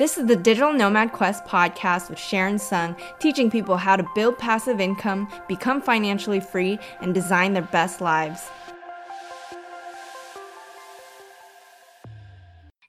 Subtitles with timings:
[0.00, 4.38] This is the Digital Nomad Quest podcast with Sharon Tseung, teaching people how to build
[4.38, 8.48] passive income, become financially free, and design their best lives.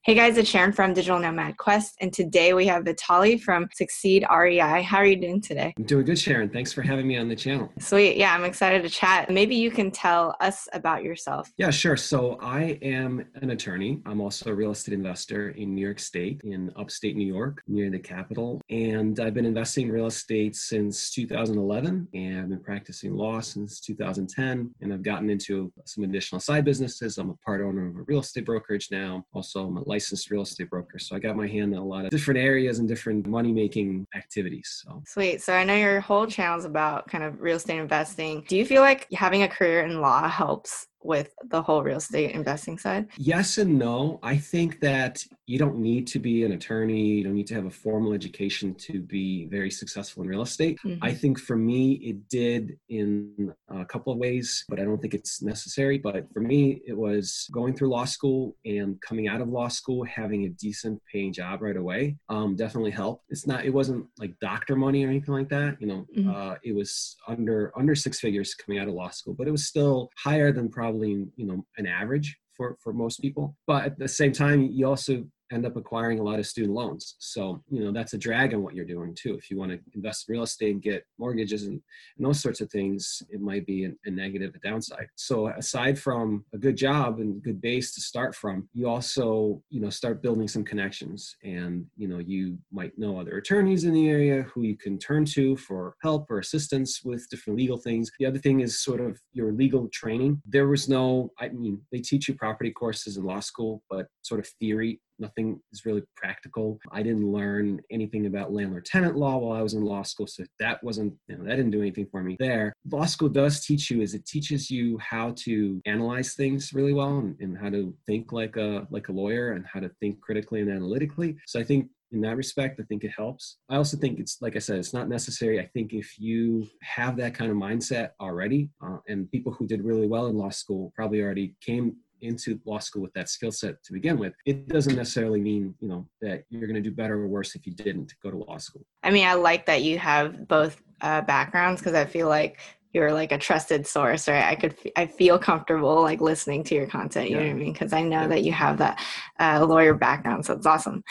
[0.03, 4.25] Hey guys, it's Sharon from Digital Nomad Quest, and today we have Vitaliy from Succeed
[4.35, 4.81] REI.
[4.81, 5.75] How are you doing today?
[5.77, 6.49] I'm doing good, Sharon.
[6.49, 7.71] Thanks for having me on the channel.
[7.77, 8.17] Sweet.
[8.17, 9.29] Yeah, I'm excited to chat.
[9.29, 11.51] Maybe you can tell us about yourself.
[11.57, 11.95] Yeah, sure.
[11.97, 14.01] So I am an attorney.
[14.07, 17.91] I'm also a real estate investor in New York State, in upstate New York, near
[17.91, 18.59] the capital.
[18.71, 23.79] And I've been investing in real estate since 2011, and I've been practicing law since
[23.79, 24.73] 2010.
[24.81, 27.19] And I've gotten into some additional side businesses.
[27.19, 29.23] I'm a part owner of a real estate brokerage now.
[29.35, 30.97] Also, I'm a licensed real estate broker.
[30.99, 34.07] So I got my hand in a lot of different areas and different money making
[34.15, 34.81] activities.
[34.81, 35.41] So sweet.
[35.41, 38.43] So I know your whole channel is about kind of real estate investing.
[38.47, 42.31] Do you feel like having a career in law helps with the whole real estate
[42.31, 43.07] investing side?
[43.17, 44.19] Yes and no.
[44.23, 47.65] I think that you don't need to be an attorney, you don't need to have
[47.65, 50.79] a formal education to be very successful in real estate.
[50.85, 51.03] Mm-hmm.
[51.03, 55.13] I think for me, it did in a couple of ways, but I don't think
[55.13, 55.97] it's necessary.
[55.97, 60.05] But for me, it was going through law school and coming out of law school,
[60.05, 63.25] having a decent paying job right away um, definitely helped.
[63.29, 65.81] It's not, it wasn't like doctor money or anything like that.
[65.81, 66.29] You know, mm-hmm.
[66.29, 69.67] uh, it was under under six figures coming out of law school, but it was
[69.67, 73.55] still higher than probably probably you know an average for for most people.
[73.67, 77.15] But at the same time you also end up acquiring a lot of student loans.
[77.19, 79.35] So, you know, that's a drag on what you're doing too.
[79.35, 81.81] If you want to invest in real estate and get mortgages and,
[82.17, 85.07] and those sorts of things, it might be a, a negative, a downside.
[85.15, 89.81] So aside from a good job and good base to start from, you also, you
[89.81, 94.09] know, start building some connections and, you know, you might know other attorneys in the
[94.09, 98.09] area who you can turn to for help or assistance with different legal things.
[98.19, 100.41] The other thing is sort of your legal training.
[100.45, 104.39] There was no, I mean, they teach you property courses in law school, but sort
[104.39, 106.79] of theory nothing is really practical.
[106.91, 110.43] I didn't learn anything about landlord tenant law while I was in law school, so
[110.59, 112.73] that wasn't, you know, that didn't do anything for me there.
[112.89, 117.19] Law school does teach you is it teaches you how to analyze things really well
[117.19, 120.61] and, and how to think like a like a lawyer and how to think critically
[120.61, 121.37] and analytically.
[121.45, 123.57] So I think in that respect, I think it helps.
[123.69, 125.61] I also think it's, like I said, it's not necessary.
[125.61, 129.83] I think if you have that kind of mindset already, uh, and people who did
[129.83, 133.83] really well in law school probably already came into law school with that skill set
[133.83, 137.15] to begin with, it doesn't necessarily mean, you know, that you're going to do better
[137.15, 138.85] or worse if you didn't go to law school.
[139.03, 142.59] I mean, I like that you have both uh, backgrounds because I feel like
[142.93, 146.87] you're like a trusted source right i could i feel comfortable like listening to your
[146.87, 147.43] content you yeah.
[147.43, 148.27] know what i mean because i know yeah.
[148.27, 148.99] that you have that
[149.39, 151.03] uh, lawyer background so it's awesome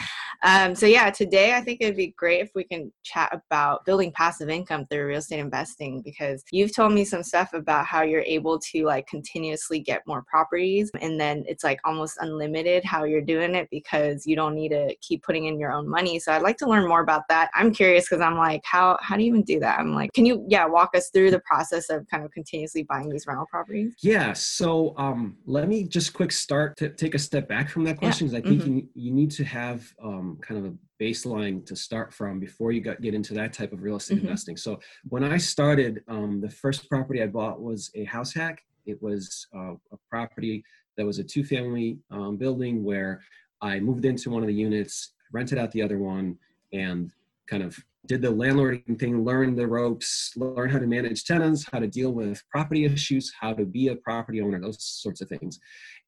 [0.43, 4.13] um, so yeah today i think it'd be great if we can chat about building
[4.13, 8.23] passive income through real estate investing because you've told me some stuff about how you're
[8.23, 13.21] able to like continuously get more properties and then it's like almost unlimited how you're
[13.21, 16.43] doing it because you don't need to keep putting in your own money so i'd
[16.43, 19.31] like to learn more about that i'm curious because i'm like how how do you
[19.31, 22.09] even do that i'm like can you yeah walk us through the process process of
[22.09, 23.95] kind of continuously buying these rental properties?
[24.03, 24.33] Yeah.
[24.33, 28.27] So um, let me just quick start to take a step back from that question
[28.27, 28.47] because yeah.
[28.47, 28.77] I think mm-hmm.
[28.77, 32.81] you, you need to have um, kind of a baseline to start from before you
[32.81, 34.27] got, get into that type of real estate mm-hmm.
[34.27, 34.57] investing.
[34.57, 38.63] So when I started, um, the first property I bought was a house hack.
[38.87, 40.65] It was uh, a property
[40.97, 43.23] that was a two family um, building where
[43.63, 46.39] I moved into one of the units, rented out the other one,
[46.73, 47.13] and
[47.47, 51.79] kind of did the landlording thing, learn the ropes, learn how to manage tenants, how
[51.79, 55.61] to deal with property issues, how to be a property owner, those sorts of things.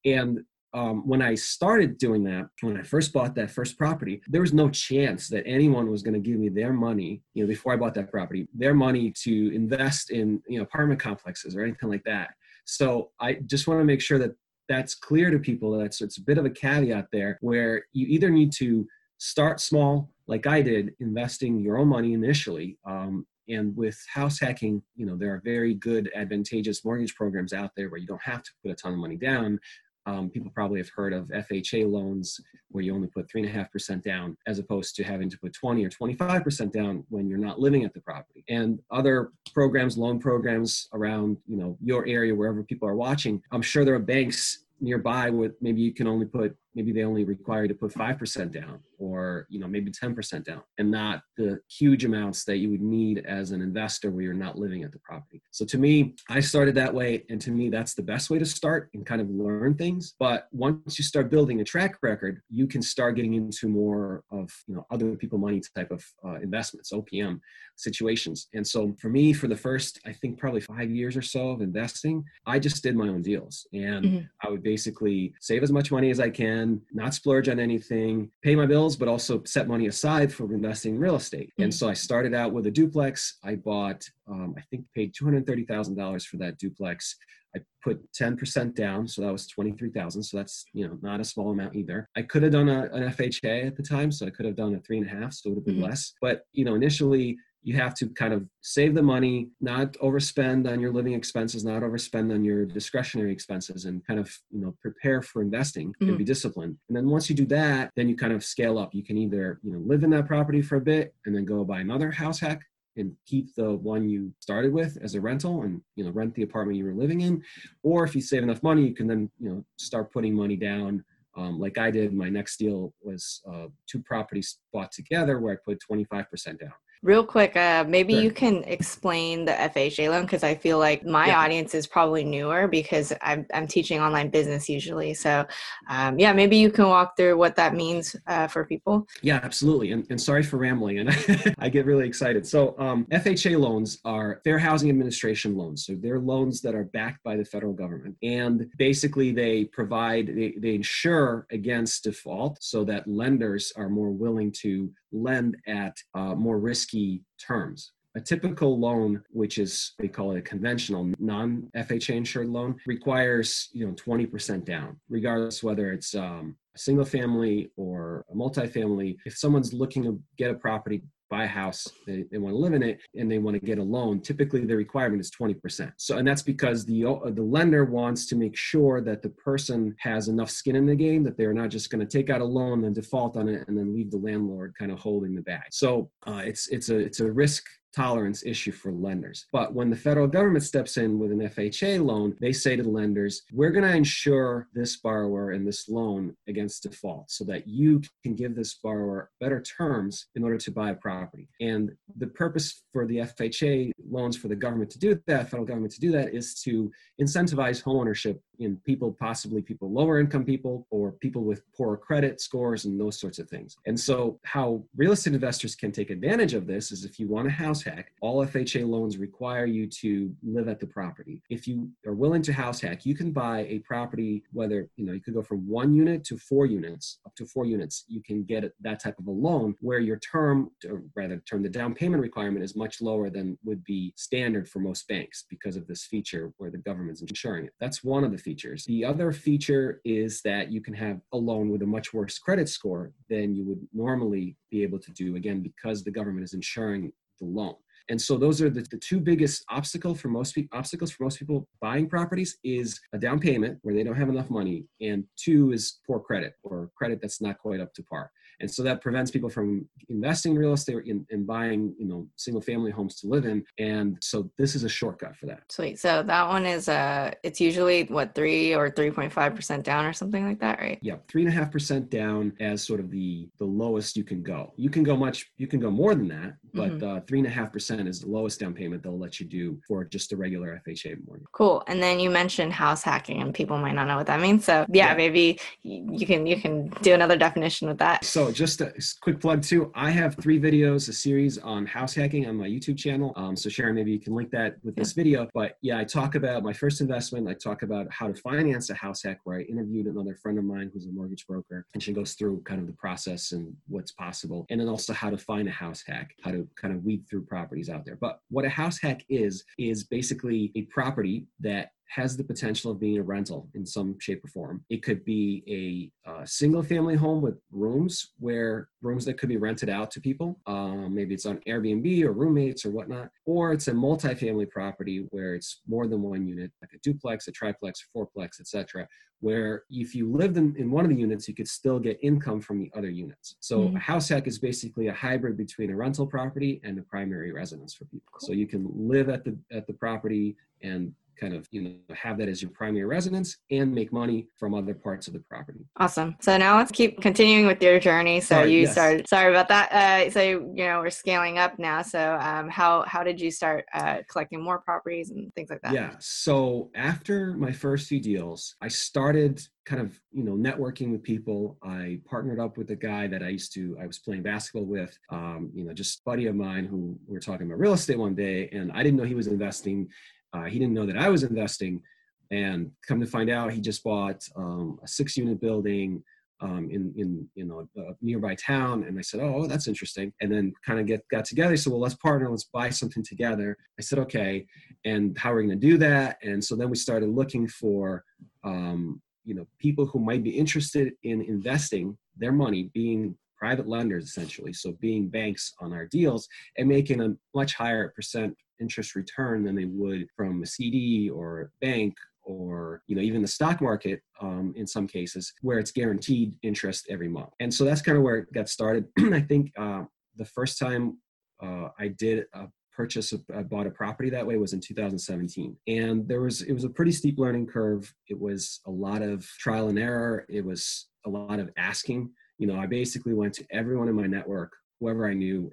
[0.05, 0.41] And
[0.75, 4.55] um, when I started doing that, when I first bought that first property, there was
[4.55, 7.77] no chance that anyone was going to give me their money, you know, before I
[7.77, 12.05] bought that property, their money to invest in, you know, apartment complexes or anything like
[12.05, 12.31] that.
[12.65, 14.33] So I just want to make sure that
[14.69, 15.77] that's clear to people.
[15.77, 18.87] That's it's a bit of a caveat there, where you either need to
[19.23, 22.77] start small like I did, investing your own money initially.
[22.85, 27.71] Um, and with house hacking, you know, there are very good advantageous mortgage programs out
[27.77, 29.61] there where you don't have to put a ton of money down.
[30.07, 32.41] Um, people probably have heard of FHA loans
[32.71, 35.39] where you only put three and a half percent down as opposed to having to
[35.39, 39.31] put 20 or 25 percent down when you're not living at the property and other
[39.55, 43.95] programs loan programs around you know your area wherever people are watching i'm sure there
[43.95, 47.75] are banks nearby with maybe you can only put maybe they only require you to
[47.75, 52.59] put 5% down or you know maybe 10% down and not the huge amounts that
[52.59, 55.43] you would need as an investor where you're not living at the property.
[55.51, 58.47] So to me i started that way and to me that's the best way to
[58.47, 60.15] start and kind of learn things.
[60.19, 64.51] But once you start building a track record you can start getting into more of
[64.67, 67.41] you know other people money type of uh, investments opm
[67.77, 68.49] situations.
[68.55, 71.61] And so for me for the first i think probably five years or so of
[71.61, 74.25] investing i just did my own deals and mm-hmm.
[74.43, 78.31] i would basically save as much money as i can then not splurge on anything,
[78.43, 81.49] pay my bills, but also set money aside for investing in real estate.
[81.49, 81.65] Mm-hmm.
[81.65, 83.39] And so I started out with a duplex.
[83.45, 87.17] I bought, um, I think, paid two hundred thirty thousand dollars for that duplex.
[87.55, 90.23] I put 10% down, so that was 23,000.
[90.23, 92.09] So that's, you know, not a small amount either.
[92.17, 94.75] I could have done a, an FHA at the time, so I could have done
[94.75, 95.85] a three and a half, so it would have been mm-hmm.
[95.85, 96.15] less.
[96.23, 100.81] But, you know, initially you have to kind of save the money, not overspend on
[100.81, 105.23] your living expenses, not overspend on your discretionary expenses, and kind of you know prepare
[105.23, 106.09] for investing mm-hmm.
[106.09, 106.77] and be disciplined.
[106.89, 108.95] And then once you do that, then you kind of scale up.
[108.95, 111.65] You can either you know live in that property for a bit and then go
[111.65, 112.63] buy another house hack
[112.97, 116.43] and keep the one you started with as a rental and you know rent the
[116.43, 117.43] apartment you were living in
[117.83, 121.03] or if you save enough money you can then you know start putting money down
[121.37, 125.57] um, like i did my next deal was uh, two properties bought together where i
[125.65, 128.23] put 25% down Real quick, uh, maybe sure.
[128.23, 131.43] you can explain the FHA loan because I feel like my yeah.
[131.43, 135.13] audience is probably newer because I'm, I'm teaching online business usually.
[135.13, 135.45] So,
[135.89, 139.09] um, yeah, maybe you can walk through what that means uh, for people.
[139.21, 139.91] Yeah, absolutely.
[139.91, 142.47] And, and sorry for rambling, and I get really excited.
[142.47, 145.85] So, um, FHA loans are Fair Housing Administration loans.
[145.85, 148.17] So, they're loans that are backed by the federal government.
[148.23, 154.53] And basically, they provide, they, they insure against default so that lenders are more willing
[154.61, 157.93] to lend at uh, more risky terms.
[158.15, 163.87] A typical loan, which is they call it a conventional non-FHA insured loan, requires you
[163.87, 169.17] know 20% down, regardless whether it's um, a single family or a multifamily.
[169.25, 172.75] If someone's looking to get a property buy a house, they, they want to live
[172.75, 175.91] in it, and they want to get a loan, typically the requirement is 20%.
[175.97, 179.97] So, and that's because the uh, the lender wants to make sure that the person
[179.99, 182.45] has enough skin in the game that they're not just going to take out a
[182.45, 185.69] loan and default on it and then leave the landlord kind of holding the bag.
[185.71, 187.65] So, uh, it's it's a it's a risk
[187.95, 189.47] tolerance issue for lenders.
[189.53, 192.89] But when the federal government steps in with an FHA loan, they say to the
[192.89, 198.01] lenders, we're going to insure this borrower and this loan against default so that you
[198.23, 201.49] can give this borrower better terms in order to buy a property.
[201.61, 205.93] And the purpose for the FHA loans for the government to do that, federal government
[205.95, 206.91] to do that, is to
[207.21, 212.85] incentivize homeownership in people, possibly people lower income people or people with poor credit scores
[212.85, 213.77] and those sorts of things.
[213.87, 217.49] And so, how real estate investors can take advantage of this is if you want
[217.49, 221.43] a house hack, all FHA loans require you to live at the property.
[221.51, 225.13] If you are willing to house hack, you can buy a property, whether you know
[225.13, 228.05] you could go from one unit to four units, up to four units.
[228.09, 231.69] You can get that type of a loan where your term, or rather, term the
[231.69, 235.87] down payment requirement is much lower than would be standard for most banks because of
[235.87, 237.73] this feature where the government's insuring it.
[237.81, 238.85] That's one of the features.
[238.85, 242.69] The other feature is that you can have a loan with a much worse credit
[242.69, 247.13] score than you would normally be able to do, again, because the government is insuring
[247.41, 247.75] the loan.
[248.09, 251.39] And so those are the, the two biggest obstacle for most people obstacles for most
[251.39, 255.73] people buying properties is a down payment where they don't have enough money, and two
[255.73, 258.31] is poor credit or credit that's not quite up to par
[258.63, 262.27] and so that prevents people from investing in real estate and, and buying you know
[262.37, 263.65] single family homes to live in.
[263.79, 265.61] And so this is a shortcut for that.
[265.71, 265.99] Sweet.
[265.99, 270.47] So that one is uh it's usually what three or 3.5 percent down or something
[270.47, 270.99] like that right?
[271.03, 274.43] Yeah three and a half percent down as sort of the the lowest you can
[274.43, 274.73] go.
[274.77, 277.17] You can go much you can go more than that but mm-hmm.
[277.17, 279.79] uh, three and a half percent is the lowest down payment they'll let you do
[279.87, 281.47] for just a regular fha mortgage.
[281.53, 281.83] Cool.
[281.87, 284.65] And then you mentioned house hacking and people might not know what that means.
[284.65, 285.15] So yeah, yeah.
[285.15, 288.25] maybe you can you can do another definition with that.
[288.25, 289.91] So just a quick plug too.
[289.95, 293.33] I have three videos, a series on house hacking on my YouTube channel.
[293.37, 295.49] Um, so Sharon, maybe you can link that with this video.
[295.55, 297.49] But yeah, I talk about my first investment.
[297.49, 300.65] I talk about how to finance a house hack, where I interviewed another friend of
[300.65, 304.13] mine who's a mortgage broker, and she goes through kind of the process and what's
[304.13, 307.25] possible, and then also how to find a house hack, how to kind of weed
[307.29, 308.19] through properties out there.
[308.21, 313.01] But what a house hack is is basically a property that has the potential of
[313.01, 314.85] being a rental in some shape or form.
[314.91, 319.57] It could be a uh, single family home with rooms where rooms that could be
[319.57, 320.61] rented out to people.
[320.67, 323.31] Um, maybe it's on Airbnb or roommates or whatnot.
[323.47, 327.53] Or it's a multifamily property where it's more than one unit, like a duplex, a
[327.53, 329.09] triplex, a fourplex, etc.
[329.41, 332.61] Where if you lived in, in one of the units, you could still get income
[332.61, 333.57] from the other units.
[333.61, 333.97] So mm-hmm.
[333.97, 337.95] a house hack is basically a hybrid between a rental property and a primary residence
[337.95, 338.29] for people.
[338.33, 338.49] Cool.
[338.49, 342.39] So you can live at the at the property and kind of you know have
[342.39, 345.87] that as your primary residence and make money from other parts of the property.
[345.97, 346.37] Awesome.
[346.41, 348.41] So now let's keep continuing with your journey.
[348.41, 348.93] So sorry, you yes.
[348.93, 349.93] started sorry about that.
[349.93, 352.03] Uh, so you know we're scaling up now.
[352.03, 355.93] So um, how how did you start uh, collecting more properties and things like that?
[355.93, 356.15] Yeah.
[356.19, 361.77] So after my first few deals i started kind of you know networking with people.
[361.83, 365.17] I partnered up with a guy that i used to i was playing basketball with
[365.31, 368.35] um, you know just buddy of mine who we were talking about real estate one
[368.35, 370.09] day and i didn't know he was investing
[370.53, 372.03] uh, he didn't know that I was investing,
[372.51, 376.23] and come to find out, he just bought um, a six-unit building
[376.63, 380.51] um, in in you know a nearby town, and I said, oh, that's interesting, and
[380.51, 381.77] then kind of get got together.
[381.77, 383.77] So well, let's partner, let's buy something together.
[383.99, 384.67] I said, okay,
[385.05, 386.39] and how are we going to do that?
[386.43, 388.25] And so then we started looking for
[388.65, 394.25] um, you know people who might be interested in investing their money, being private lenders
[394.25, 399.65] essentially, so being banks on our deals and making a much higher percent interest return
[399.65, 404.21] than they would from a CD or bank or you know even the stock market
[404.41, 407.51] um, in some cases where it's guaranteed interest every month.
[407.61, 409.07] And so that's kind of where it got started.
[409.19, 410.03] I think uh,
[410.37, 411.19] the first time
[411.63, 416.29] uh, i did a purchase I bought a property that way was in 2017 and
[416.29, 418.13] there was it was a pretty steep learning curve.
[418.29, 420.45] It was a lot of trial and error.
[420.49, 422.31] It was a lot of asking.
[422.59, 425.73] You know i basically went to everyone in my network whoever i knew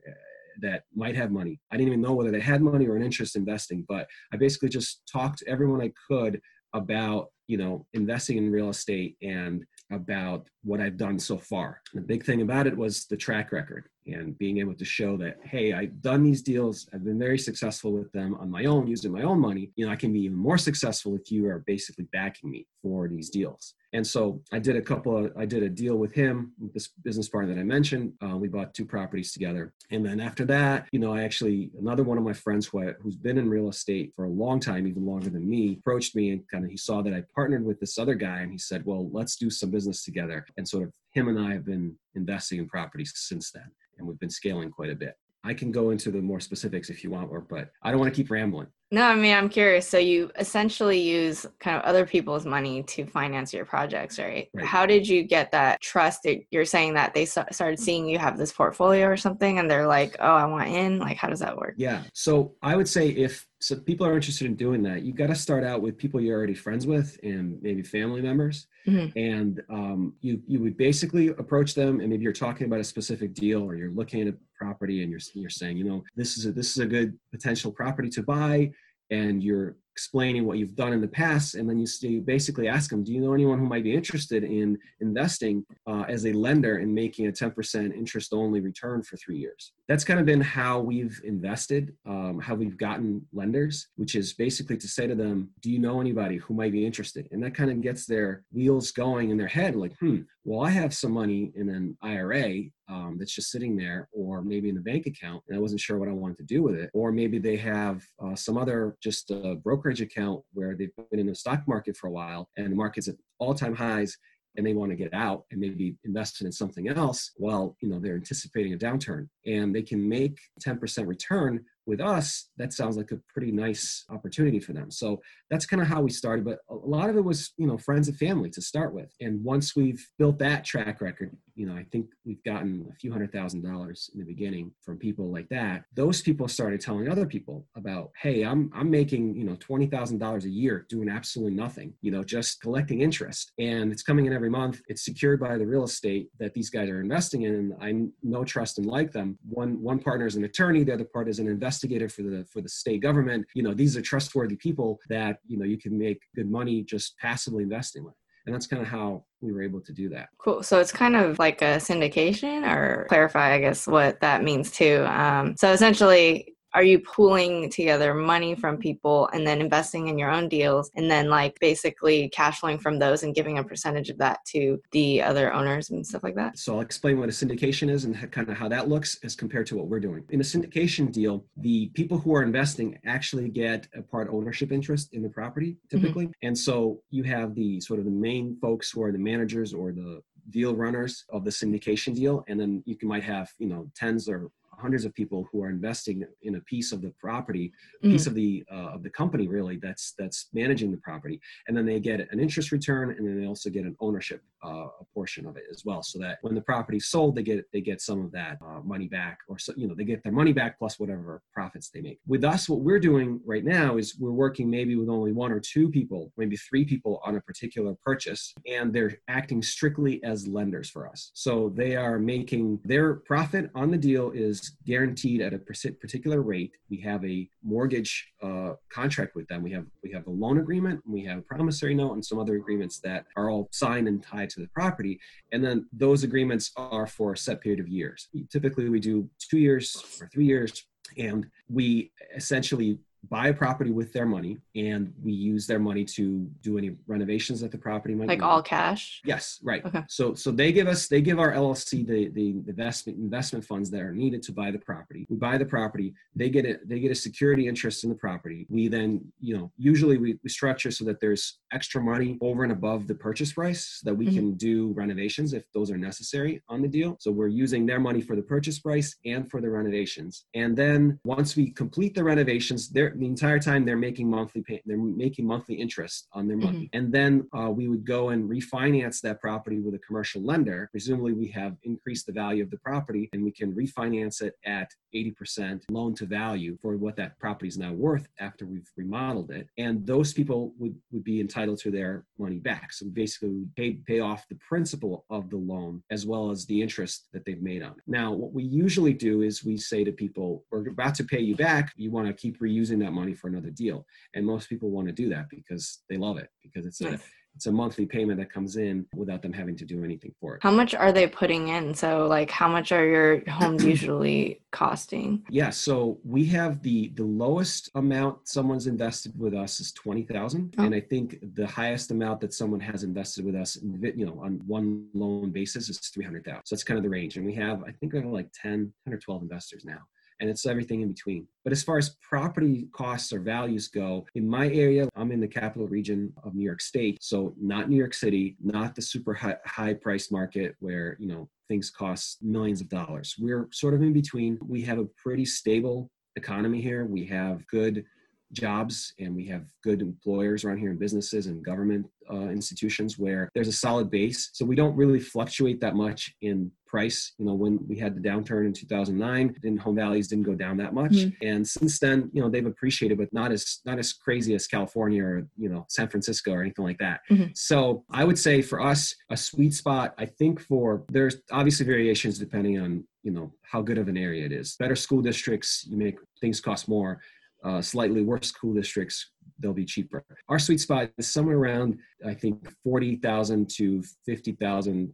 [0.61, 1.59] that might have money.
[1.71, 4.69] I didn't even know whether they had money or an interest investing, but I basically
[4.69, 6.41] just talked to everyone I could
[6.73, 11.81] about you know investing in real estate and about what I've done so far.
[11.93, 15.37] The big thing about it was the track record and being able to show that
[15.43, 19.11] hey, I've done these deals, I've been very successful with them on my own using
[19.11, 19.71] my own money.
[19.75, 23.07] You know, I can be even more successful if you are basically backing me for
[23.07, 23.73] these deals.
[23.93, 27.27] And so I did a couple of, I did a deal with him, this business
[27.27, 28.13] partner that I mentioned.
[28.23, 29.73] Uh, we bought two properties together.
[29.89, 32.93] And then after that, you know, I actually, another one of my friends who I,
[33.01, 36.31] who's been in real estate for a long time, even longer than me, approached me
[36.31, 38.85] and kind of, he saw that I partnered with this other guy and he said,
[38.85, 40.45] well, let's do some business together.
[40.57, 43.71] And sort of him and I have been investing in properties since then.
[43.97, 45.15] And we've been scaling quite a bit.
[45.43, 48.13] I can go into the more specifics if you want, or but I don't want
[48.13, 48.67] to keep rambling.
[48.91, 49.87] No, I mean I'm curious.
[49.87, 54.49] So you essentially use kind of other people's money to finance your projects, right?
[54.53, 54.65] right.
[54.65, 56.27] How did you get that trust?
[56.49, 60.15] You're saying that they started seeing you have this portfolio or something, and they're like,
[60.19, 61.75] "Oh, I want in." Like, how does that work?
[61.77, 62.03] Yeah.
[62.13, 65.35] So I would say if so people are interested in doing that you got to
[65.35, 69.17] start out with people you're already friends with and maybe family members mm-hmm.
[69.17, 73.33] and um, you you would basically approach them and maybe you're talking about a specific
[73.33, 76.45] deal or you're looking at a property and you're you're saying you know this is
[76.45, 78.71] a this is a good potential property to buy
[79.11, 82.89] and you're explaining what you've done in the past and then you, you basically ask
[82.89, 86.77] them do you know anyone who might be interested in investing uh, as a lender
[86.77, 90.79] and making a 10% interest only return for three years that's kind of been how
[90.79, 95.69] we've invested um, how we've gotten lenders which is basically to say to them do
[95.71, 99.31] you know anybody who might be interested and that kind of gets their wheels going
[99.31, 103.33] in their head like hmm well i have some money in an ira um, that's
[103.33, 106.11] just sitting there, or maybe in a bank account, and I wasn't sure what I
[106.11, 106.89] wanted to do with it.
[106.93, 109.31] Or maybe they have uh, some other just
[109.63, 113.07] brokerage account where they've been in the stock market for a while, and the market's
[113.07, 114.17] at all-time highs,
[114.59, 117.97] and they want to get out and maybe invest in something else while you know
[117.97, 119.29] they're anticipating a downturn.
[119.45, 120.37] And they can make
[120.67, 124.91] 10% return with us, that sounds like a pretty nice opportunity for them.
[124.91, 126.45] So that's kind of how we started.
[126.45, 129.11] But a lot of it was, you know, friends and family to start with.
[129.19, 133.11] And once we've built that track record, you know, I think we've gotten a few
[133.11, 135.83] hundred thousand dollars in the beginning from people like that.
[135.93, 140.19] Those people started telling other people about, hey, I'm I'm making, you know, twenty thousand
[140.19, 143.51] dollars a year doing absolutely nothing, you know, just collecting interest.
[143.59, 144.81] And it's coming in every month.
[144.87, 147.55] It's secured by the real estate that these guys are investing in.
[147.55, 149.37] And I know trust and like them.
[149.49, 152.45] One one partner is an attorney, the other part is an investor investigator for the
[152.45, 155.97] for the state government you know these are trustworthy people that you know you can
[155.97, 158.13] make good money just passively investing with.
[158.45, 160.29] And that's kind of how we were able to do that.
[160.39, 160.63] Cool.
[160.63, 165.05] So it's kind of like a syndication or clarify i guess what that means too.
[165.07, 170.31] Um, so essentially are you pooling together money from people and then investing in your
[170.31, 174.17] own deals and then like basically cash flowing from those and giving a percentage of
[174.17, 176.57] that to the other owners and stuff like that?
[176.57, 179.67] So i'll explain what a syndication is and kind of how that looks as compared
[179.67, 180.23] to what we're doing.
[180.29, 185.13] In a syndication deal the people who are investing actually get a part ownership interest
[185.13, 186.25] in the property typically.
[186.25, 186.47] Mm-hmm.
[186.47, 189.91] and so you have the sort of the main folks who are the managers or
[189.91, 192.43] the deal runners of the syndication deal.
[192.47, 195.69] And then you can, might have you know tens or hundreds of people who are
[195.69, 197.71] investing in a piece of the property,
[198.03, 198.11] mm.
[198.11, 201.85] piece of the uh, of the company really that's that's managing the property, and then
[201.85, 205.45] they get an interest return, and then they also get an ownership uh, a portion
[205.45, 208.23] of it as well, so that when the property's sold, they get they get some
[208.23, 210.99] of that uh, money back, or so you know they get their money back plus
[210.99, 212.19] whatever profits they make.
[212.27, 215.59] With us, what we're doing right now is we're working maybe with only one or
[215.59, 220.89] two people, maybe three people on a particular purchase, and they're acting strictly as lenders
[220.89, 221.31] for us.
[221.33, 226.71] So they are making their profit on the deal is guaranteed at a particular rate.
[226.89, 229.63] We have a mortgage uh, contract with them.
[229.63, 232.55] We have we have a loan agreement, we have a promissory note, and some other
[232.55, 235.19] agreements that are all signed and tied to the property.
[235.51, 238.29] And then those agreements are for a set period of years.
[238.49, 240.85] Typically, we do two years or three years,
[241.17, 242.99] and we essentially
[243.29, 247.59] buy a property with their money and we use their money to do any renovations
[247.61, 248.45] that the property might like need.
[248.45, 249.21] all cash?
[249.25, 249.85] Yes right.
[249.85, 250.03] Okay.
[250.07, 254.01] So so they give us they give our llc the the investment investment funds that
[254.01, 255.25] are needed to buy the property.
[255.29, 258.65] We buy the property they get it they get a security interest in the property.
[258.69, 262.71] We then you know usually we, we structure so that there's extra money over and
[262.71, 264.35] above the purchase price so that we mm-hmm.
[264.35, 267.17] can do renovations if those are necessary on the deal.
[267.19, 270.45] So we're using their money for the purchase price and for the renovations.
[270.55, 274.81] And then once we complete the renovations they're the entire time they're making monthly pay,
[274.85, 276.69] they're making monthly interest on their money.
[276.69, 276.97] Mm-hmm.
[276.97, 280.89] and then uh, we would go and refinance that property with a commercial lender.
[280.91, 284.89] Presumably we have increased the value of the property and we can refinance it at
[285.13, 289.67] 80% loan to value for what that property is now worth after we've remodeled it.
[289.77, 292.93] And those people would, would be entitled to their money back.
[292.93, 296.81] So basically we pay, pay off the principal of the loan as well as the
[296.81, 298.03] interest that they've made on it.
[298.07, 301.55] Now what we usually do is we say to people we're about to pay you
[301.55, 301.93] back.
[301.95, 304.05] You want to keep reusing that money for another deal.
[304.33, 307.19] And most people want to do that because they love it because it's nice.
[307.19, 307.23] a
[307.55, 310.63] it's a monthly payment that comes in without them having to do anything for it.
[310.63, 311.93] How much are they putting in?
[311.93, 315.43] So like how much are your homes usually costing?
[315.49, 320.83] Yeah, so we have the the lowest amount someone's invested with us is 20,000 oh.
[320.83, 324.61] and I think the highest amount that someone has invested with us you know on
[324.65, 326.61] one loan basis is 300,000.
[326.63, 328.93] So that's kind of the range and we have I think we have like 10
[329.05, 329.99] 10 or 12 investors now
[330.39, 331.47] and it's everything in between.
[331.63, 335.47] But as far as property costs or values go, in my area, I'm in the
[335.47, 339.57] capital region of New York State, so not New York City, not the super high,
[339.65, 343.35] high price market where, you know, things cost millions of dollars.
[343.39, 344.57] We're sort of in between.
[344.67, 347.05] We have a pretty stable economy here.
[347.05, 348.05] We have good
[348.53, 353.49] jobs and we have good employers around here in businesses and government uh, institutions where
[353.53, 354.51] there's a solid base.
[354.53, 357.33] So we don't really fluctuate that much in price.
[357.37, 360.77] You know when we had the downturn in 2009 then home values didn't go down
[360.77, 361.11] that much.
[361.11, 361.47] Mm-hmm.
[361.47, 365.23] and since then you know they've appreciated but not as not as crazy as california
[365.23, 367.21] or you know san francisco or anything like that.
[367.29, 367.51] Mm-hmm.
[367.53, 372.39] so i would say for us a sweet spot i think for there's obviously variations
[372.39, 374.75] depending on you know how good of an area it is.
[374.79, 377.21] Better school districts you make things cost more
[377.63, 380.23] uh, slightly worse school districts, they'll be cheaper.
[380.47, 385.13] Our sweet spot is somewhere around, I think, 40,000 to 50,000,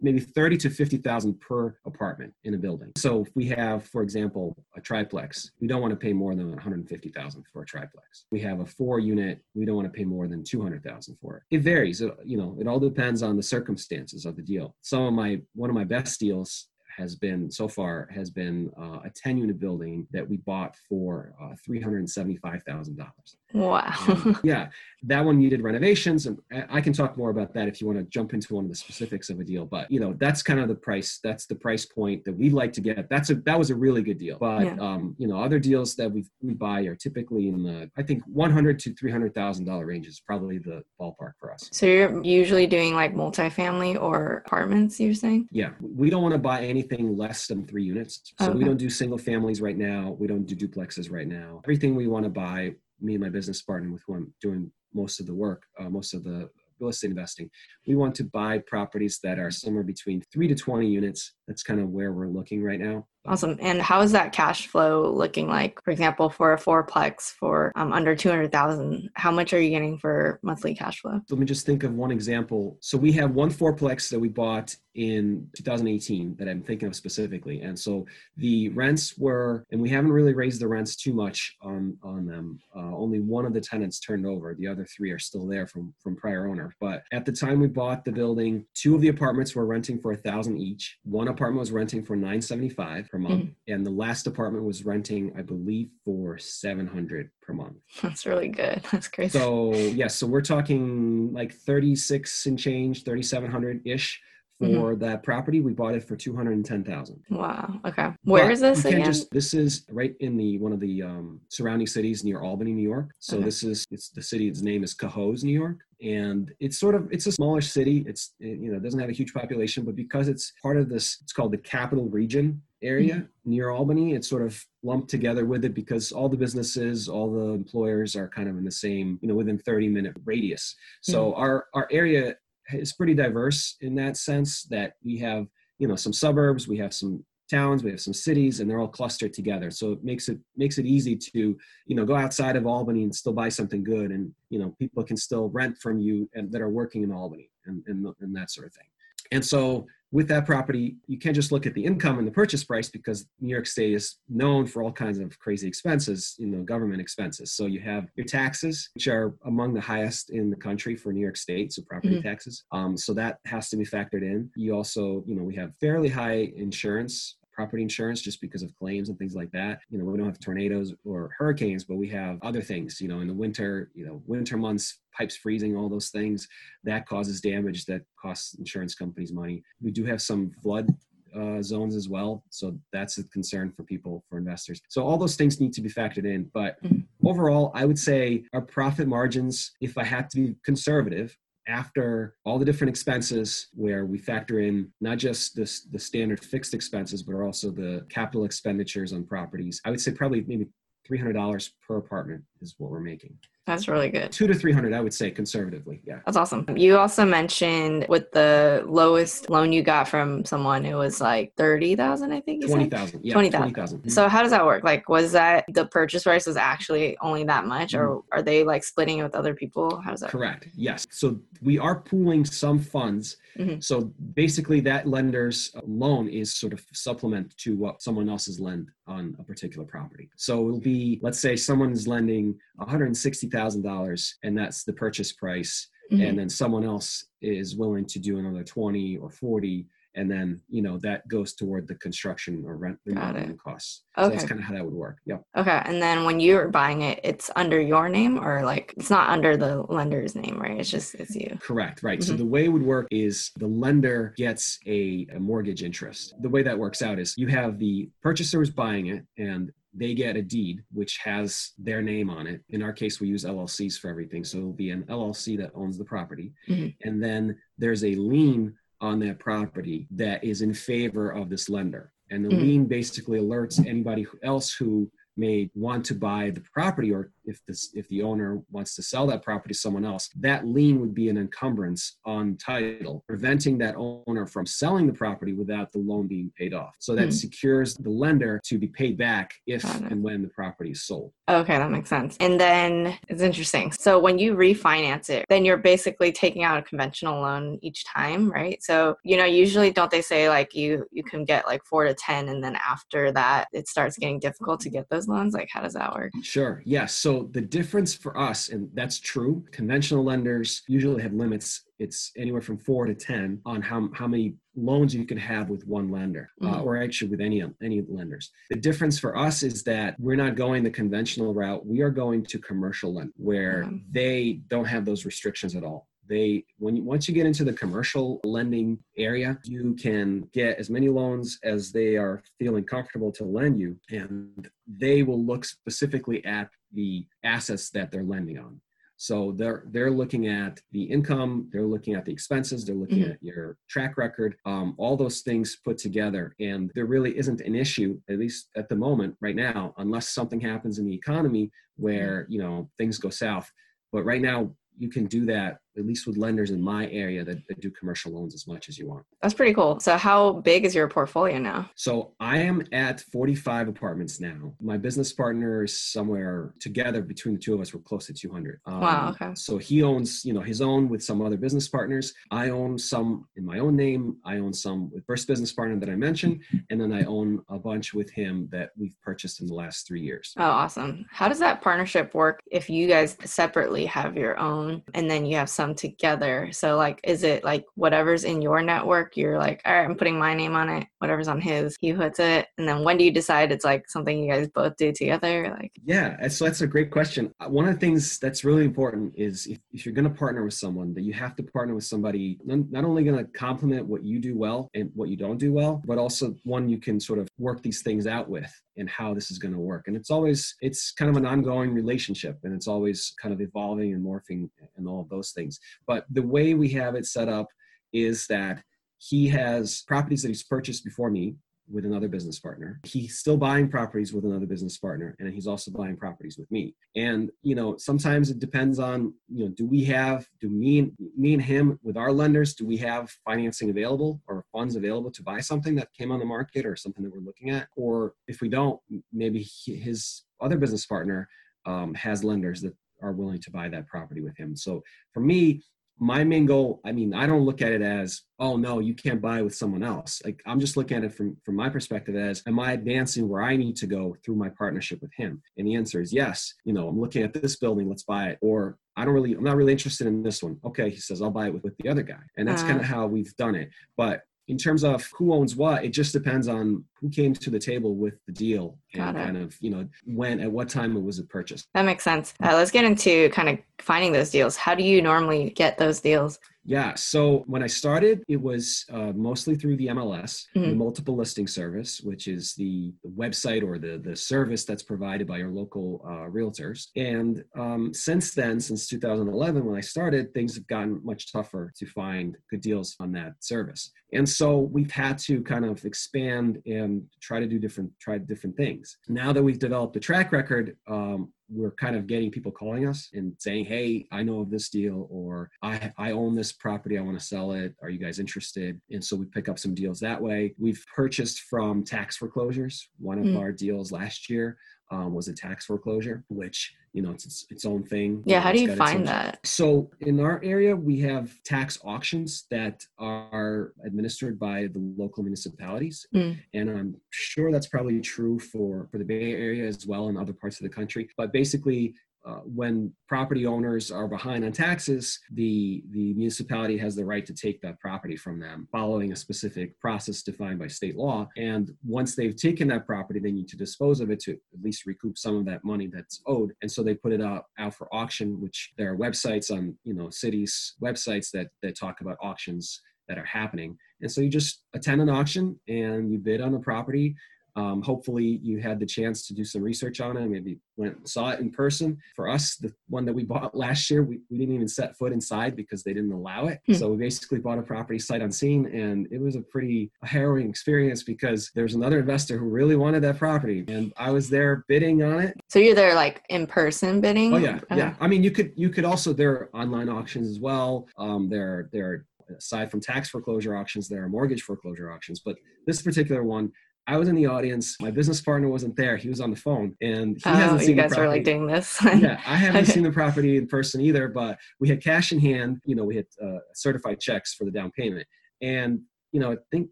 [0.00, 2.92] maybe 30 to 50,000 per apartment in a building.
[2.96, 6.50] So if we have, for example, a triplex, we don't want to pay more than
[6.50, 8.26] 150,000 for a triplex.
[8.30, 11.42] We have a four unit, we don't want to pay more than 200,000 for it.
[11.50, 12.00] It varies.
[12.24, 14.74] You know, it all depends on the circumstances of the deal.
[14.82, 19.00] Some of my, one of my best deals has been so far has been uh,
[19.04, 23.06] a 10 unit building that we bought for uh, $375,000.
[23.52, 23.92] Wow.
[24.08, 24.68] Um, yeah,
[25.04, 28.04] that one needed renovations, and I can talk more about that if you want to
[28.04, 29.64] jump into one of the specifics of a deal.
[29.64, 31.20] But you know, that's kind of the price.
[31.22, 33.08] That's the price point that we like to get.
[33.08, 34.38] That's a that was a really good deal.
[34.38, 34.76] But yeah.
[34.80, 38.22] um, you know, other deals that we we buy are typically in the I think
[38.24, 41.68] 100 to 300 thousand dollar range is probably the ballpark for us.
[41.72, 44.98] So you're usually doing like multifamily or apartments.
[44.98, 45.48] You're saying?
[45.52, 48.32] Yeah, we don't want to buy anything less than three units.
[48.40, 48.58] So okay.
[48.58, 50.16] we don't do single families right now.
[50.18, 51.60] We don't do duplexes right now.
[51.64, 55.20] Everything we want to buy me and my business partner with who I'm doing most
[55.20, 57.50] of the work, uh, most of the real estate investing.
[57.86, 61.32] We want to buy properties that are somewhere between three to 20 units.
[61.46, 63.06] That's kind of where we're looking right now.
[63.28, 63.56] Awesome.
[63.60, 65.82] And how is that cash flow looking like?
[65.82, 70.38] For example, for a fourplex for um, under 200,000, how much are you getting for
[70.42, 71.20] monthly cash flow?
[71.28, 72.76] Let me just think of one example.
[72.80, 77.60] So we have one fourplex that we bought in 2018 that I'm thinking of specifically.
[77.60, 81.96] And so the rents were, and we haven't really raised the rents too much on,
[82.02, 82.58] on them.
[82.74, 84.54] Uh, only one of the tenants turned over.
[84.54, 86.74] The other three are still there from, from prior owner.
[86.80, 90.12] But at the time we bought the building, two of the apartments were renting for
[90.12, 90.96] a thousand each.
[91.04, 93.44] One apartment was renting for 975 per month.
[93.44, 93.72] Mm-hmm.
[93.72, 97.76] And the last apartment was renting, I believe, for 700 per month.
[98.02, 98.82] That's really good.
[98.92, 99.38] That's crazy.
[99.38, 104.20] So, yes, yeah, so we're talking like 36 and change, 3,700 ish
[104.58, 105.00] for mm-hmm.
[105.00, 105.60] that property.
[105.60, 107.22] We bought it for two hundred and ten thousand.
[107.28, 107.78] Wow.
[107.84, 108.10] Okay.
[108.24, 109.04] Where but is this again?
[109.04, 112.82] Just, this is right in the one of the um, surrounding cities near Albany, New
[112.82, 113.10] York.
[113.18, 113.44] So okay.
[113.44, 117.26] this is it's the city's name is Cohoes, New York, and it's sort of it's
[117.26, 118.04] a smaller city.
[118.08, 121.18] It's it, you know doesn't have a huge population, but because it's part of this,
[121.22, 124.14] it's called the Capital Region area near Albany.
[124.14, 128.28] It's sort of lumped together with it because all the businesses, all the employers are
[128.28, 130.74] kind of in the same, you know, within 30 minute radius.
[131.00, 131.40] So mm-hmm.
[131.40, 132.36] our our area
[132.72, 135.46] is pretty diverse in that sense that we have
[135.78, 138.88] you know some suburbs we have some towns we have some cities and they're all
[138.88, 142.66] clustered together so it makes it makes it easy to you know go outside of
[142.66, 146.28] albany and still buy something good and you know people can still rent from you
[146.34, 148.86] and that are working in albany and, and, and that sort of thing
[149.30, 152.64] and so with that property, you can't just look at the income and the purchase
[152.64, 156.62] price because New York State is known for all kinds of crazy expenses, you know,
[156.62, 157.52] government expenses.
[157.52, 161.20] So you have your taxes, which are among the highest in the country for New
[161.20, 162.28] York State, so property mm-hmm.
[162.28, 162.64] taxes.
[162.72, 164.50] Um, so that has to be factored in.
[164.56, 169.08] You also, you know, we have fairly high insurance property insurance just because of claims
[169.08, 169.80] and things like that.
[169.88, 173.20] You know, we don't have tornadoes or hurricanes, but we have other things, you know,
[173.20, 176.46] in the winter, you know, winter months, pipes freezing, all those things
[176.84, 179.62] that causes damage that costs insurance companies money.
[179.82, 180.94] We do have some flood
[181.34, 182.44] uh, zones as well.
[182.50, 184.80] So that's a concern for people, for investors.
[184.88, 186.50] So all those things need to be factored in.
[186.52, 187.00] But mm-hmm.
[187.26, 191.36] overall, I would say our profit margins, if I have to be conservative,
[191.68, 196.74] after all the different expenses where we factor in not just this, the standard fixed
[196.74, 200.66] expenses but also the capital expenditures on properties i would say probably maybe
[201.08, 204.30] $300 per apartment is what we're making that's really good.
[204.30, 206.00] Two to 300, I would say conservatively.
[206.04, 206.20] Yeah.
[206.24, 206.64] That's awesome.
[206.76, 212.32] You also mentioned with the lowest loan you got from someone, it was like 30,000,
[212.32, 212.64] I think.
[212.64, 213.24] 20,000.
[213.24, 213.32] Yeah.
[213.32, 213.72] 20,000.
[213.72, 214.08] 20, mm-hmm.
[214.08, 214.84] So how does that work?
[214.84, 218.04] Like, was that the purchase price was actually only that much mm-hmm.
[218.04, 220.00] or are they like splitting it with other people?
[220.00, 220.66] How does that Correct.
[220.66, 220.74] Work?
[220.76, 221.04] Yes.
[221.10, 223.36] So we are pooling some funds.
[223.58, 223.80] Mm-hmm.
[223.80, 228.90] So basically that lender's loan is sort of supplement to what someone else is lend
[229.08, 230.30] on a particular property.
[230.36, 235.88] So it'll be, let's say someone's lending 160,000 $50,000 and that's the purchase price.
[236.12, 236.22] Mm-hmm.
[236.22, 240.82] And then someone else is willing to do another 20 or 40 and then you
[240.82, 244.02] know that goes toward the construction or rent remodeling costs.
[244.16, 244.34] So okay.
[244.34, 245.18] that's kind of how that would work.
[245.26, 245.42] Yep.
[245.56, 249.28] Okay, and then when you're buying it, it's under your name or like it's not
[249.28, 250.80] under the lender's name, right?
[250.80, 251.58] It's just it's you.
[251.60, 252.02] Correct.
[252.02, 252.18] Right.
[252.18, 252.30] Mm-hmm.
[252.30, 256.34] So the way it would work is the lender gets a, a mortgage interest.
[256.40, 260.14] The way that works out is you have the purchaser is buying it, and they
[260.14, 262.62] get a deed which has their name on it.
[262.70, 264.44] In our case, we use LLCs for everything.
[264.44, 266.52] So it'll be an LLC that owns the property.
[266.68, 267.08] Mm-hmm.
[267.08, 272.12] And then there's a lien on that property that is in favor of this lender.
[272.30, 272.62] And the mm-hmm.
[272.62, 277.90] lien basically alerts anybody else who may want to buy the property or if this
[277.94, 281.28] if the owner wants to sell that property to someone else that lien would be
[281.28, 286.50] an encumbrance on title preventing that owner from selling the property without the loan being
[286.56, 286.96] paid off.
[286.98, 287.30] So that hmm.
[287.30, 291.32] secures the lender to be paid back if and when the property is sold.
[291.48, 292.36] Okay that makes sense.
[292.40, 293.92] And then it's interesting.
[293.92, 298.50] So when you refinance it then you're basically taking out a conventional loan each time
[298.50, 298.82] right?
[298.82, 302.14] So you know usually don't they say like you you can get like 4 to
[302.14, 305.54] 10 and then after that it starts getting difficult to get those loans?
[305.54, 306.32] Like how does that work?
[306.42, 311.82] Sure yes so the difference for us, and that's true, conventional lenders usually have limits.
[311.98, 315.86] It's anywhere from four to 10 on how, how many loans you can have with
[315.86, 316.74] one lender, uh, mm-hmm.
[316.74, 318.50] uh, or actually with any, any lenders.
[318.70, 321.86] The difference for us is that we're not going the conventional route.
[321.86, 323.96] We are going to commercial lend where mm-hmm.
[324.10, 327.72] they don't have those restrictions at all they when you, once you get into the
[327.72, 333.44] commercial lending area you can get as many loans as they are feeling comfortable to
[333.44, 338.80] lend you and they will look specifically at the assets that they're lending on
[339.16, 343.32] so they're they're looking at the income they're looking at the expenses they're looking mm-hmm.
[343.32, 347.74] at your track record um, all those things put together and there really isn't an
[347.74, 352.42] issue at least at the moment right now unless something happens in the economy where
[352.42, 352.52] mm-hmm.
[352.52, 353.70] you know things go south
[354.12, 357.66] but right now you can do that at least with lenders in my area that,
[357.68, 359.22] that, do commercial loans as much as you want.
[359.42, 360.00] That's pretty cool.
[360.00, 361.90] So how big is your portfolio now?
[361.94, 364.72] So I am at 45 apartments now.
[364.80, 368.80] My business partner is somewhere together between the two of us, we're close to 200.
[368.86, 369.28] Um, wow.
[369.30, 369.52] Okay.
[369.54, 372.32] So he owns, you know, his own with some other business partners.
[372.50, 374.36] I own some in my own name.
[374.44, 377.78] I own some with first business partner that I mentioned, and then I own a
[377.78, 380.54] bunch with him that we've purchased in the last three years.
[380.56, 381.26] Oh, awesome.
[381.30, 385.56] How does that partnership work if you guys separately have your own and then you
[385.56, 386.70] have some together.
[386.72, 390.38] So like is it like whatever's in your network, you're like, all right, I'm putting
[390.38, 392.68] my name on it, whatever's on his, he puts it.
[392.78, 395.74] And then when do you decide it's like something you guys both do together?
[395.78, 397.52] Like Yeah, so that's a great question.
[397.60, 400.74] Uh, one of the things that's really important is if, if you're gonna partner with
[400.74, 404.56] someone, that you have to partner with somebody not only gonna complement what you do
[404.56, 407.82] well and what you don't do well, but also one you can sort of work
[407.82, 410.04] these things out with and how this is going to work.
[410.06, 414.14] And it's always it's kind of an ongoing relationship and it's always kind of evolving
[414.14, 415.78] and morphing and all of those things.
[416.06, 417.66] But the way we have it set up
[418.12, 418.82] is that
[419.18, 421.56] he has properties that he's purchased before me
[421.90, 423.00] with another business partner.
[423.04, 426.94] He's still buying properties with another business partner, and he's also buying properties with me.
[427.14, 431.12] And you know, sometimes it depends on you know, do we have, do me and
[431.36, 435.42] me and him with our lenders, do we have financing available or funds available to
[435.42, 437.88] buy something that came on the market or something that we're looking at?
[437.96, 439.00] Or if we don't,
[439.32, 441.48] maybe his other business partner
[441.84, 444.76] um, has lenders that are willing to buy that property with him.
[444.76, 445.82] So for me,
[446.18, 449.42] my main goal i mean i don't look at it as oh no you can't
[449.42, 450.40] buy with someone else.
[450.44, 453.62] Like i'm just looking at it from from my perspective as am i advancing where
[453.62, 455.62] i need to go through my partnership with him?
[455.76, 456.74] And the answer is yes.
[456.84, 458.58] You know i'm looking at this building let's buy it.
[458.62, 460.78] Or i don't really i'm not really interested in this one.
[460.84, 462.42] Okay he says i'll buy it with, with the other guy.
[462.56, 463.90] And that's uh, kind of how we've done it.
[464.16, 467.78] But in terms of who owns what, it just depends on who came to the
[467.78, 471.40] table with the deal and kind of, you know, when, at what time it was
[471.42, 471.88] purchased.
[471.94, 472.54] That makes sense.
[472.62, 474.76] Uh, let's get into kind of finding those deals.
[474.76, 476.58] How do you normally get those deals?
[476.86, 477.14] Yeah.
[477.16, 480.90] So when I started, it was uh, mostly through the MLS, mm-hmm.
[480.90, 485.58] the multiple listing service, which is the, website or the, the service that's provided by
[485.58, 487.08] your local uh, realtors.
[487.16, 492.06] And um, since then, since 2011, when I started, things have gotten much tougher to
[492.06, 494.12] find good deals on that service.
[494.32, 498.76] And so we've had to kind of expand and try to do different, try different
[498.76, 499.18] things.
[499.28, 503.28] Now that we've developed a track record, um, we're kind of getting people calling us
[503.34, 507.18] and saying, "Hey, I know of this deal," or "I I own this property.
[507.18, 507.94] I want to sell it.
[508.02, 510.74] Are you guys interested?" And so we pick up some deals that way.
[510.78, 513.08] We've purchased from tax foreclosures.
[513.18, 513.58] One of mm.
[513.58, 514.78] our deals last year
[515.10, 518.42] um, was a tax foreclosure, which you know it's its, its own thing.
[518.44, 519.64] Yeah, how do you find that?
[519.64, 526.26] So in our area, we have tax auctions that are administered by the local municipalities,
[526.34, 526.58] mm.
[526.74, 530.52] and I'm sure that's probably true for for the Bay Area as well and other
[530.52, 531.28] parts of the country.
[531.36, 532.14] But basically,
[532.46, 537.52] uh, when property owners are behind on taxes, the, the municipality has the right to
[537.52, 541.48] take that property from them following a specific process defined by state law.
[541.56, 545.06] And once they've taken that property, they need to dispose of it to at least
[545.06, 546.72] recoup some of that money that's owed.
[546.82, 550.14] And so they put it out, out for auction, which there are websites on, you
[550.14, 553.98] know, cities' websites that, that talk about auctions that are happening.
[554.20, 557.34] And so you just attend an auction and you bid on the property
[557.76, 560.46] um, hopefully, you had the chance to do some research on it.
[560.48, 562.16] Maybe went saw it in person.
[562.34, 565.30] For us, the one that we bought last year, we, we didn't even set foot
[565.30, 566.80] inside because they didn't allow it.
[566.86, 566.94] Hmm.
[566.94, 571.22] So we basically bought a property sight unseen, and it was a pretty harrowing experience
[571.22, 575.40] because there's another investor who really wanted that property, and I was there bidding on
[575.40, 575.60] it.
[575.68, 577.52] So you're there like in person bidding?
[577.52, 577.96] Oh yeah, okay.
[577.98, 578.14] yeah.
[578.20, 581.06] I mean, you could you could also there are online auctions as well.
[581.18, 582.24] Um, there there
[582.56, 585.40] aside from tax foreclosure auctions, there are mortgage foreclosure auctions.
[585.40, 586.72] But this particular one,
[587.08, 587.96] I was in the audience.
[588.00, 589.16] My business partner wasn't there.
[589.16, 591.28] He was on the phone, and he oh, hasn't seen you guys the property.
[591.28, 591.98] were like doing this.
[592.04, 594.28] yeah, I haven't seen the property in person either.
[594.28, 595.80] But we had cash in hand.
[595.84, 598.26] You know, we had uh, certified checks for the down payment,
[598.60, 599.00] and
[599.32, 599.88] you know, I think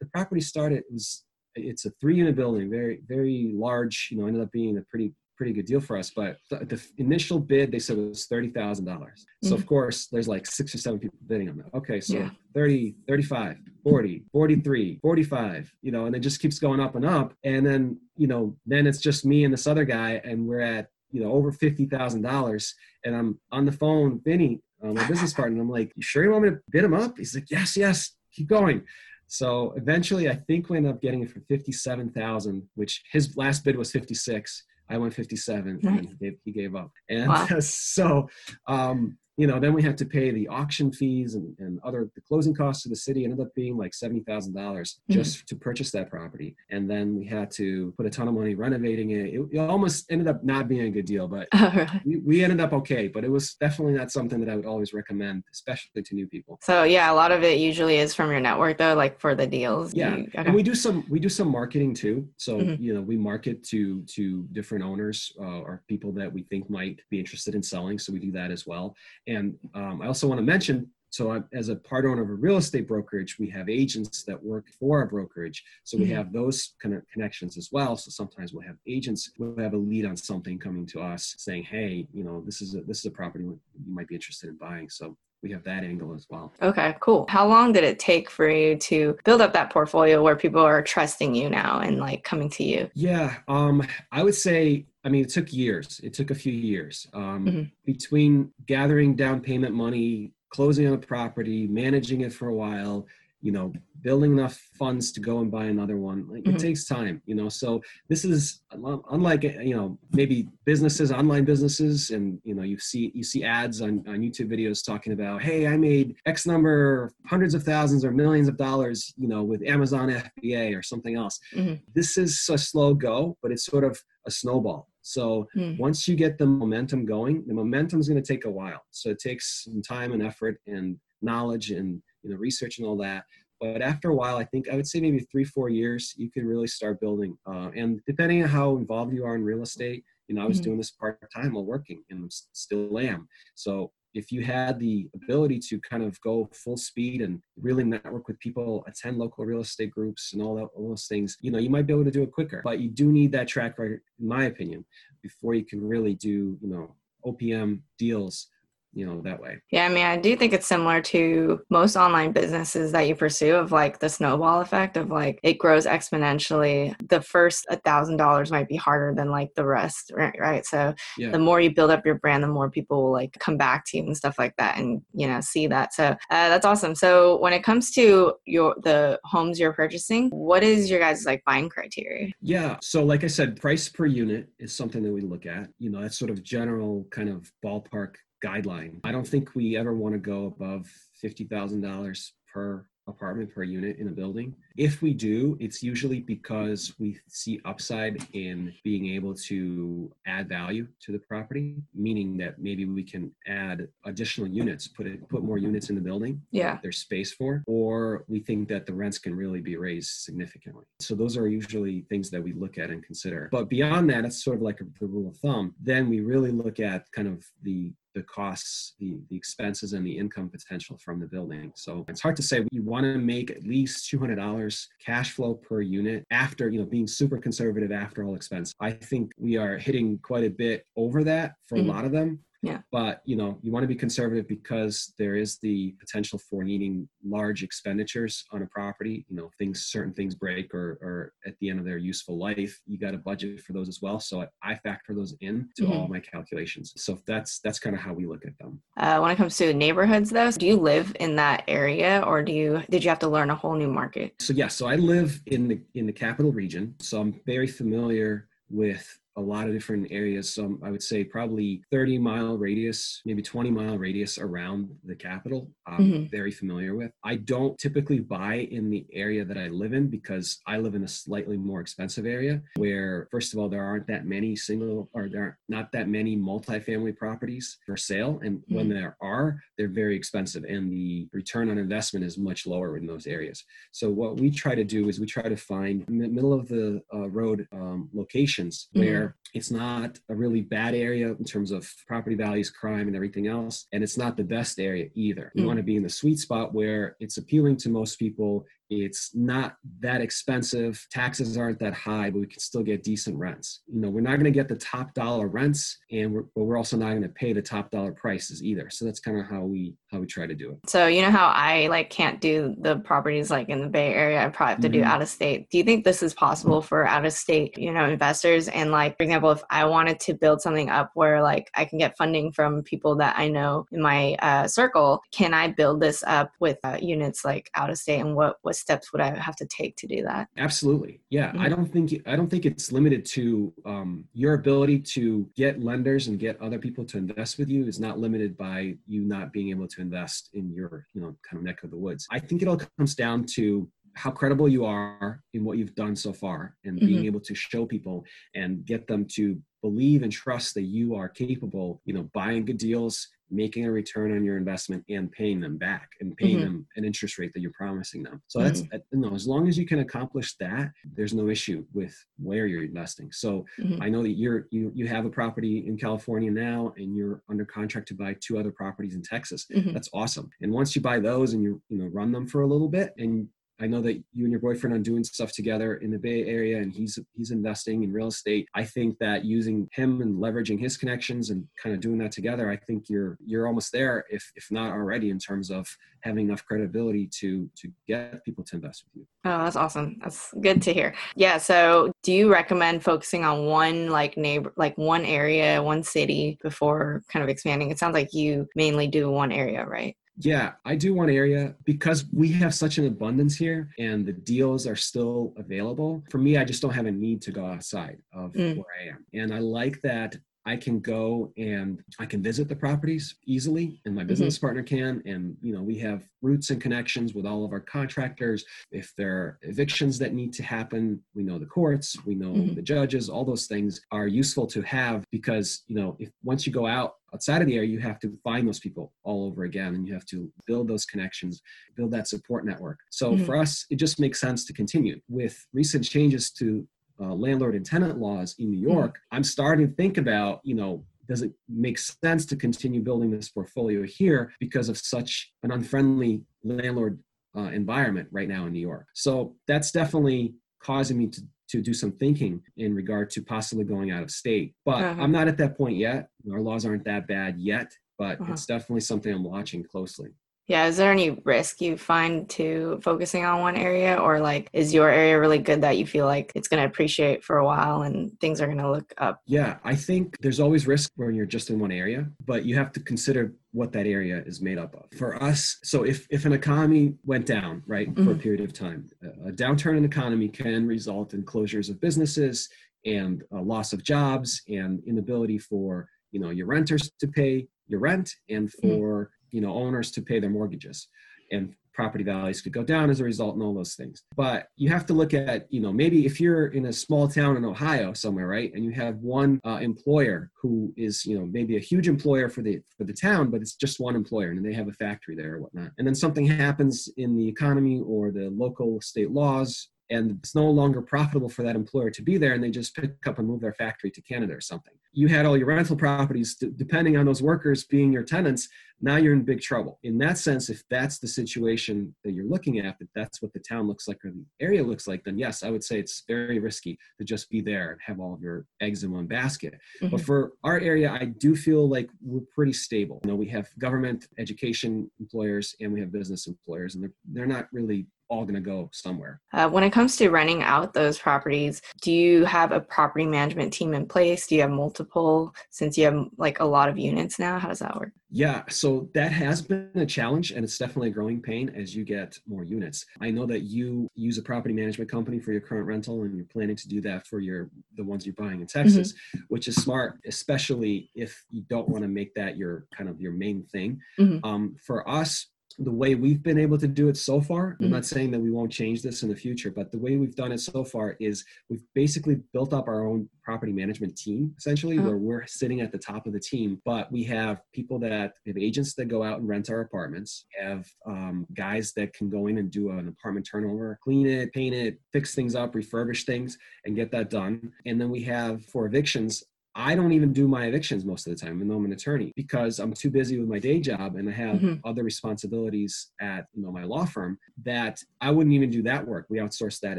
[0.00, 0.78] the property started.
[0.78, 4.08] It was it's a three unit building, very very large.
[4.10, 6.10] You know, ended up being a pretty pretty good deal for us.
[6.14, 9.26] But the, the initial bid they said was thirty thousand dollars.
[9.42, 9.56] So mm-hmm.
[9.56, 11.76] of course there's like six or seven people bidding on that.
[11.76, 12.30] Okay, so yeah.
[12.54, 17.34] 30, 35, 40, 43, 45, you know, and it just keeps going up and up.
[17.42, 20.90] And then, you know, then it's just me and this other guy, and we're at,
[21.10, 22.72] you know, over fifty thousand dollars.
[23.04, 25.60] And I'm on the phone, Vinny, uh, my business partner.
[25.60, 27.18] I'm like, you sure you want me to bid him up?
[27.18, 28.84] He's like, yes, yes, keep going.
[29.26, 33.64] So eventually, I think we ended up getting it for fifty-seven thousand, which his last
[33.64, 34.64] bid was fifty-six.
[34.92, 35.98] I went 57 nice.
[35.98, 36.90] and he gave, he gave up.
[37.08, 37.46] And wow.
[37.60, 38.28] so,
[38.66, 42.20] um, you know, then we had to pay the auction fees and, and other the
[42.20, 45.18] closing costs to the city ended up being like seventy thousand dollars mm-hmm.
[45.18, 45.44] just mm-hmm.
[45.46, 46.54] to purchase that property.
[46.70, 49.34] And then we had to put a ton of money renovating it.
[49.34, 52.60] It, it almost ended up not being a good deal, but oh, we, we, ended
[52.60, 53.08] up okay.
[53.08, 56.58] But it was definitely not something that I would always recommend, especially to new people.
[56.62, 59.46] So yeah, a lot of it usually is from your network though, like for the
[59.46, 59.94] deals.
[59.94, 60.42] Yeah, you, okay.
[60.46, 62.28] and we do some we do some marketing too.
[62.36, 62.82] So mm-hmm.
[62.82, 67.00] you know, we market to to different owners uh, or people that we think might
[67.08, 67.98] be interested in selling.
[67.98, 68.94] So we do that as well.
[69.26, 69.31] And
[69.74, 72.56] um, I also want to mention so I, as a part owner of a real
[72.56, 75.62] estate brokerage, we have agents that work for our brokerage.
[75.84, 76.14] So we mm-hmm.
[76.14, 77.96] have those kind of connections as well.
[77.96, 81.64] So sometimes we'll have agents who have a lead on something coming to us saying,
[81.64, 84.56] "Hey, you know, this is a, this is a property you might be interested in
[84.56, 86.52] buying." So we have that angle as well.
[86.62, 87.26] Okay, cool.
[87.28, 90.82] How long did it take for you to build up that portfolio where people are
[90.82, 92.90] trusting you now and like coming to you?
[92.94, 96.00] Yeah, um, I would say I mean, it took years.
[96.02, 97.62] It took a few years um, mm-hmm.
[97.84, 103.06] between gathering down payment money, closing on a property, managing it for a while,
[103.42, 106.28] you know, building enough funds to go and buy another one.
[106.28, 106.56] Like mm-hmm.
[106.56, 107.48] it takes time, you know.
[107.48, 113.12] So this is unlike you know maybe businesses, online businesses, and you know you see
[113.14, 117.54] you see ads on on YouTube videos talking about, hey, I made X number, hundreds
[117.54, 121.38] of thousands or millions of dollars, you know, with Amazon FBA or something else.
[121.54, 121.74] Mm-hmm.
[121.94, 125.76] This is a slow go, but it's sort of a snowball so mm.
[125.78, 128.82] once you get the momentum going, the momentum is going to take a while.
[128.90, 132.96] So it takes some time and effort and knowledge and you know research and all
[132.98, 133.24] that.
[133.60, 136.44] But after a while, I think I would say maybe three, four years, you can
[136.46, 137.38] really start building.
[137.46, 140.56] Uh, and depending on how involved you are in real estate, you know, I was
[140.56, 140.64] mm-hmm.
[140.64, 143.28] doing this part time while working and still am.
[143.54, 148.28] So if you had the ability to kind of go full speed and really network
[148.28, 151.58] with people, attend local real estate groups and all, that, all those things, you know,
[151.58, 152.62] you might be able to do it quicker.
[152.64, 154.84] But you do need that track record, in my opinion,
[155.22, 158.48] before you can really do, you know, OPM deals
[158.92, 159.58] you know that way.
[159.70, 163.54] Yeah i mean i do think it's similar to most online businesses that you pursue
[163.54, 166.94] of like the snowball effect of like it grows exponentially.
[167.08, 170.64] The first a thousand dollars might be harder than like the rest right, right?
[170.66, 171.30] so yeah.
[171.30, 173.96] the more you build up your brand the more people will like come back to
[173.96, 175.94] you and stuff like that and you know see that.
[175.94, 176.16] So uh,
[176.48, 176.94] that's awesome.
[176.94, 181.42] So when it comes to your the homes you're purchasing what is your guys like
[181.44, 182.32] buying criteria?
[182.40, 185.68] Yeah so like i said price per unit is something that we look at.
[185.78, 188.98] You know that's sort of general kind of ballpark guideline.
[189.04, 190.88] I don't think we ever want to go above
[191.22, 194.54] $50,000 per apartment per unit in a building.
[194.76, 200.86] If we do, it's usually because we see upside in being able to add value
[201.00, 205.58] to the property, meaning that maybe we can add additional units, put it, put more
[205.58, 206.40] units in the building.
[206.52, 206.78] Yeah.
[206.82, 210.84] There's space for, or we think that the rents can really be raised significantly.
[211.00, 213.48] So those are usually things that we look at and consider.
[213.50, 215.74] But beyond that, it's sort of like a, the rule of thumb.
[215.80, 220.16] Then we really look at kind of the the costs, the, the expenses, and the
[220.16, 221.72] income potential from the building.
[221.74, 222.64] So it's hard to say.
[222.70, 227.06] You want to make at least $200 cash flow per unit after, you know, being
[227.06, 228.72] super conservative after all expense.
[228.80, 231.88] I think we are hitting quite a bit over that for mm-hmm.
[231.88, 232.40] a lot of them.
[232.62, 232.78] Yeah.
[232.92, 237.08] But you know, you want to be conservative because there is the potential for needing
[237.24, 239.26] large expenditures on a property.
[239.28, 242.80] You know, things certain things break or or at the end of their useful life,
[242.86, 244.20] you got to budget for those as well.
[244.20, 245.92] So I, I factor those in to mm-hmm.
[245.92, 246.92] all my calculations.
[246.96, 248.80] So that's that's kind of how we look at them.
[248.96, 252.52] Uh, when it comes to neighborhoods, though, do you live in that area or do
[252.52, 254.34] you did you have to learn a whole new market?
[254.40, 258.48] So yeah, so I live in the in the capital region, so I'm very familiar
[258.70, 260.52] with a lot of different areas.
[260.52, 265.70] So I would say probably 30 mile radius, maybe 20 mile radius around the capital.
[265.86, 266.24] I'm mm-hmm.
[266.26, 267.12] very familiar with.
[267.24, 271.04] I don't typically buy in the area that I live in because I live in
[271.04, 275.28] a slightly more expensive area where, first of all, there aren't that many single or
[275.28, 278.40] there aren't not that many multifamily properties for sale.
[278.42, 278.74] And mm-hmm.
[278.74, 283.06] when there are, they're very expensive and the return on investment is much lower in
[283.06, 283.64] those areas.
[283.92, 287.28] So what we try to do is we try to find middle of the uh,
[287.28, 289.06] road um, locations mm-hmm.
[289.06, 289.21] where
[289.54, 293.86] it's not a really bad area in terms of property values, crime, and everything else.
[293.92, 295.52] And it's not the best area either.
[295.54, 295.66] You mm.
[295.66, 298.64] want to be in the sweet spot where it's appealing to most people
[299.00, 301.04] it's not that expensive.
[301.10, 303.82] Taxes aren't that high, but we can still get decent rents.
[303.86, 306.76] You know, we're not going to get the top dollar rents, and we're, but we're
[306.76, 308.90] also not going to pay the top dollar prices either.
[308.90, 310.78] So that's kind of how we how we try to do it.
[310.90, 314.44] So you know how I like can't do the properties like in the Bay Area.
[314.44, 315.02] I probably have to mm-hmm.
[315.02, 315.70] do out of state.
[315.70, 318.68] Do you think this is possible for out of state, you know, investors?
[318.68, 321.98] And like for example, if I wanted to build something up where like I can
[321.98, 326.22] get funding from people that I know in my uh, circle, can I build this
[326.26, 328.20] up with uh, units like out of state?
[328.20, 330.48] And what what steps would I have to take to do that?
[330.58, 331.20] Absolutely.
[331.30, 331.48] Yeah.
[331.48, 331.60] Mm-hmm.
[331.60, 336.28] I don't think I don't think it's limited to um, your ability to get lenders
[336.28, 339.70] and get other people to invest with you is not limited by you not being
[339.70, 342.26] able to invest in your, you know, kind of neck of the woods.
[342.30, 346.14] I think it all comes down to how credible you are in what you've done
[346.14, 347.06] so far and mm-hmm.
[347.06, 351.28] being able to show people and get them to believe and trust that you are
[351.28, 355.76] capable you know buying good deals making a return on your investment and paying them
[355.76, 356.64] back and paying mm-hmm.
[356.64, 358.42] them an interest rate that you're promising them.
[358.48, 358.96] So that's mm-hmm.
[359.12, 362.84] you know as long as you can accomplish that, there's no issue with where you're
[362.84, 363.30] investing.
[363.32, 364.02] So mm-hmm.
[364.02, 367.64] I know that you're you you have a property in California now and you're under
[367.64, 369.66] contract to buy two other properties in Texas.
[369.72, 369.92] Mm-hmm.
[369.92, 370.50] That's awesome.
[370.62, 373.14] And once you buy those and you you know run them for a little bit
[373.18, 373.48] and
[373.82, 376.78] I know that you and your boyfriend are doing stuff together in the Bay Area,
[376.78, 378.68] and he's he's investing in real estate.
[378.74, 382.70] I think that using him and leveraging his connections and kind of doing that together,
[382.70, 386.64] I think you're you're almost there, if if not already, in terms of having enough
[386.64, 389.26] credibility to to get people to invest with you.
[389.44, 390.16] Oh, that's awesome.
[390.22, 391.14] That's good to hear.
[391.34, 391.58] Yeah.
[391.58, 397.22] So, do you recommend focusing on one like neighbor, like one area, one city before
[397.28, 397.90] kind of expanding?
[397.90, 400.16] It sounds like you mainly do one area, right?
[400.38, 404.86] Yeah, I do one area because we have such an abundance here and the deals
[404.86, 406.22] are still available.
[406.30, 408.76] For me, I just don't have a need to go outside of mm.
[408.76, 409.26] where I am.
[409.34, 414.14] And I like that I can go and I can visit the properties easily, and
[414.14, 414.66] my business mm-hmm.
[414.66, 415.22] partner can.
[415.26, 418.64] And you know, we have roots and connections with all of our contractors.
[418.90, 422.74] If there are evictions that need to happen, we know the courts, we know mm-hmm.
[422.74, 423.28] the judges.
[423.28, 427.14] All those things are useful to have because you know, if once you go out
[427.34, 430.14] outside of the area, you have to find those people all over again, and you
[430.14, 431.60] have to build those connections,
[431.96, 432.98] build that support network.
[433.10, 433.44] So mm-hmm.
[433.44, 436.86] for us, it just makes sense to continue with recent changes to
[437.20, 438.92] uh, landlord and tenant laws in New hmm.
[438.92, 439.36] York, mm.
[439.36, 443.48] I'm starting to think about, you know, does it make sense to continue building this
[443.48, 447.20] portfolio here because of such an unfriendly landlord
[447.56, 449.06] uh, environment right now in New York?
[449.14, 451.42] So that's definitely causing me to
[451.72, 454.74] to do some thinking in regard to possibly going out of state.
[454.84, 455.22] But uh-huh.
[455.22, 456.28] I'm not at that point yet.
[456.52, 458.52] Our laws aren't that bad yet, but uh-huh.
[458.52, 460.32] it's definitely something I'm watching closely.
[460.68, 464.94] Yeah, is there any risk you find to focusing on one area or like is
[464.94, 468.02] your area really good that you feel like it's going to appreciate for a while
[468.02, 469.40] and things are going to look up?
[469.46, 472.92] Yeah, I think there's always risk when you're just in one area, but you have
[472.92, 475.18] to consider what that area is made up of.
[475.18, 478.24] For us, so if if an economy went down, right, mm-hmm.
[478.24, 478.42] for a mm-hmm.
[478.42, 479.08] period of time,
[479.46, 482.68] a downturn in economy can result in closures of businesses
[483.04, 488.00] and a loss of jobs and inability for, you know, your renters to pay your
[488.00, 488.88] rent and mm-hmm.
[488.88, 491.08] for you know owners to pay their mortgages
[491.52, 494.22] and property values could go down as a result and all those things.
[494.34, 497.56] But you have to look at you know maybe if you're in a small town
[497.56, 501.76] in ohio somewhere right and you have one uh, employer who is you know maybe
[501.76, 504.72] a huge employer for the for the town but it's just one employer and they
[504.72, 505.90] have a factory there or whatnot.
[505.98, 510.68] And then something happens in the economy or the local state laws and it's no
[510.70, 513.60] longer profitable for that employer to be there and they just pick up and move
[513.60, 514.92] their factory to canada or something.
[515.14, 518.68] You had all your rental properties depending on those workers being your tenants
[519.04, 519.98] now you're in big trouble.
[520.04, 523.58] In that sense if that's the situation that you're looking at that that's what the
[523.58, 526.58] town looks like or the area looks like then yes i would say it's very
[526.58, 529.74] risky to just be there and have all of your eggs in one basket.
[530.00, 530.08] Mm-hmm.
[530.10, 533.20] but for our area i do feel like we're pretty stable.
[533.24, 537.46] You know we have government education employers and we have business employers and they're, they're
[537.46, 539.42] not really all going to go somewhere.
[539.52, 543.74] Uh, when it comes to renting out those properties, do you have a property management
[543.74, 544.46] team in place?
[544.46, 547.58] Do you have multiple since you have like a lot of units now?
[547.58, 548.12] How does that work?
[548.30, 552.02] Yeah, so that has been a challenge and it's definitely a growing pain as you
[552.02, 553.04] get more units.
[553.20, 556.46] I know that you use a property management company for your current rental and you're
[556.46, 557.68] planning to do that for your
[557.98, 559.40] the ones you're buying in Texas, mm-hmm.
[559.48, 563.32] which is smart, especially if you don't want to make that your kind of your
[563.32, 564.00] main thing.
[564.18, 564.42] Mm-hmm.
[564.42, 565.48] Um, for us,
[565.78, 567.94] the way we've been able to do it so far i'm mm-hmm.
[567.94, 570.52] not saying that we won't change this in the future but the way we've done
[570.52, 575.08] it so far is we've basically built up our own property management team essentially uh-huh.
[575.08, 578.58] where we're sitting at the top of the team but we have people that have
[578.58, 582.58] agents that go out and rent our apartments have um, guys that can go in
[582.58, 586.96] and do an apartment turnover clean it paint it fix things up refurbish things and
[586.96, 589.44] get that done and then we have for evictions
[589.74, 592.32] I don't even do my evictions most of the time, even though I'm an attorney,
[592.36, 594.86] because I'm too busy with my day job and I have mm-hmm.
[594.86, 599.26] other responsibilities at you know my law firm that I wouldn't even do that work.
[599.30, 599.98] We outsource that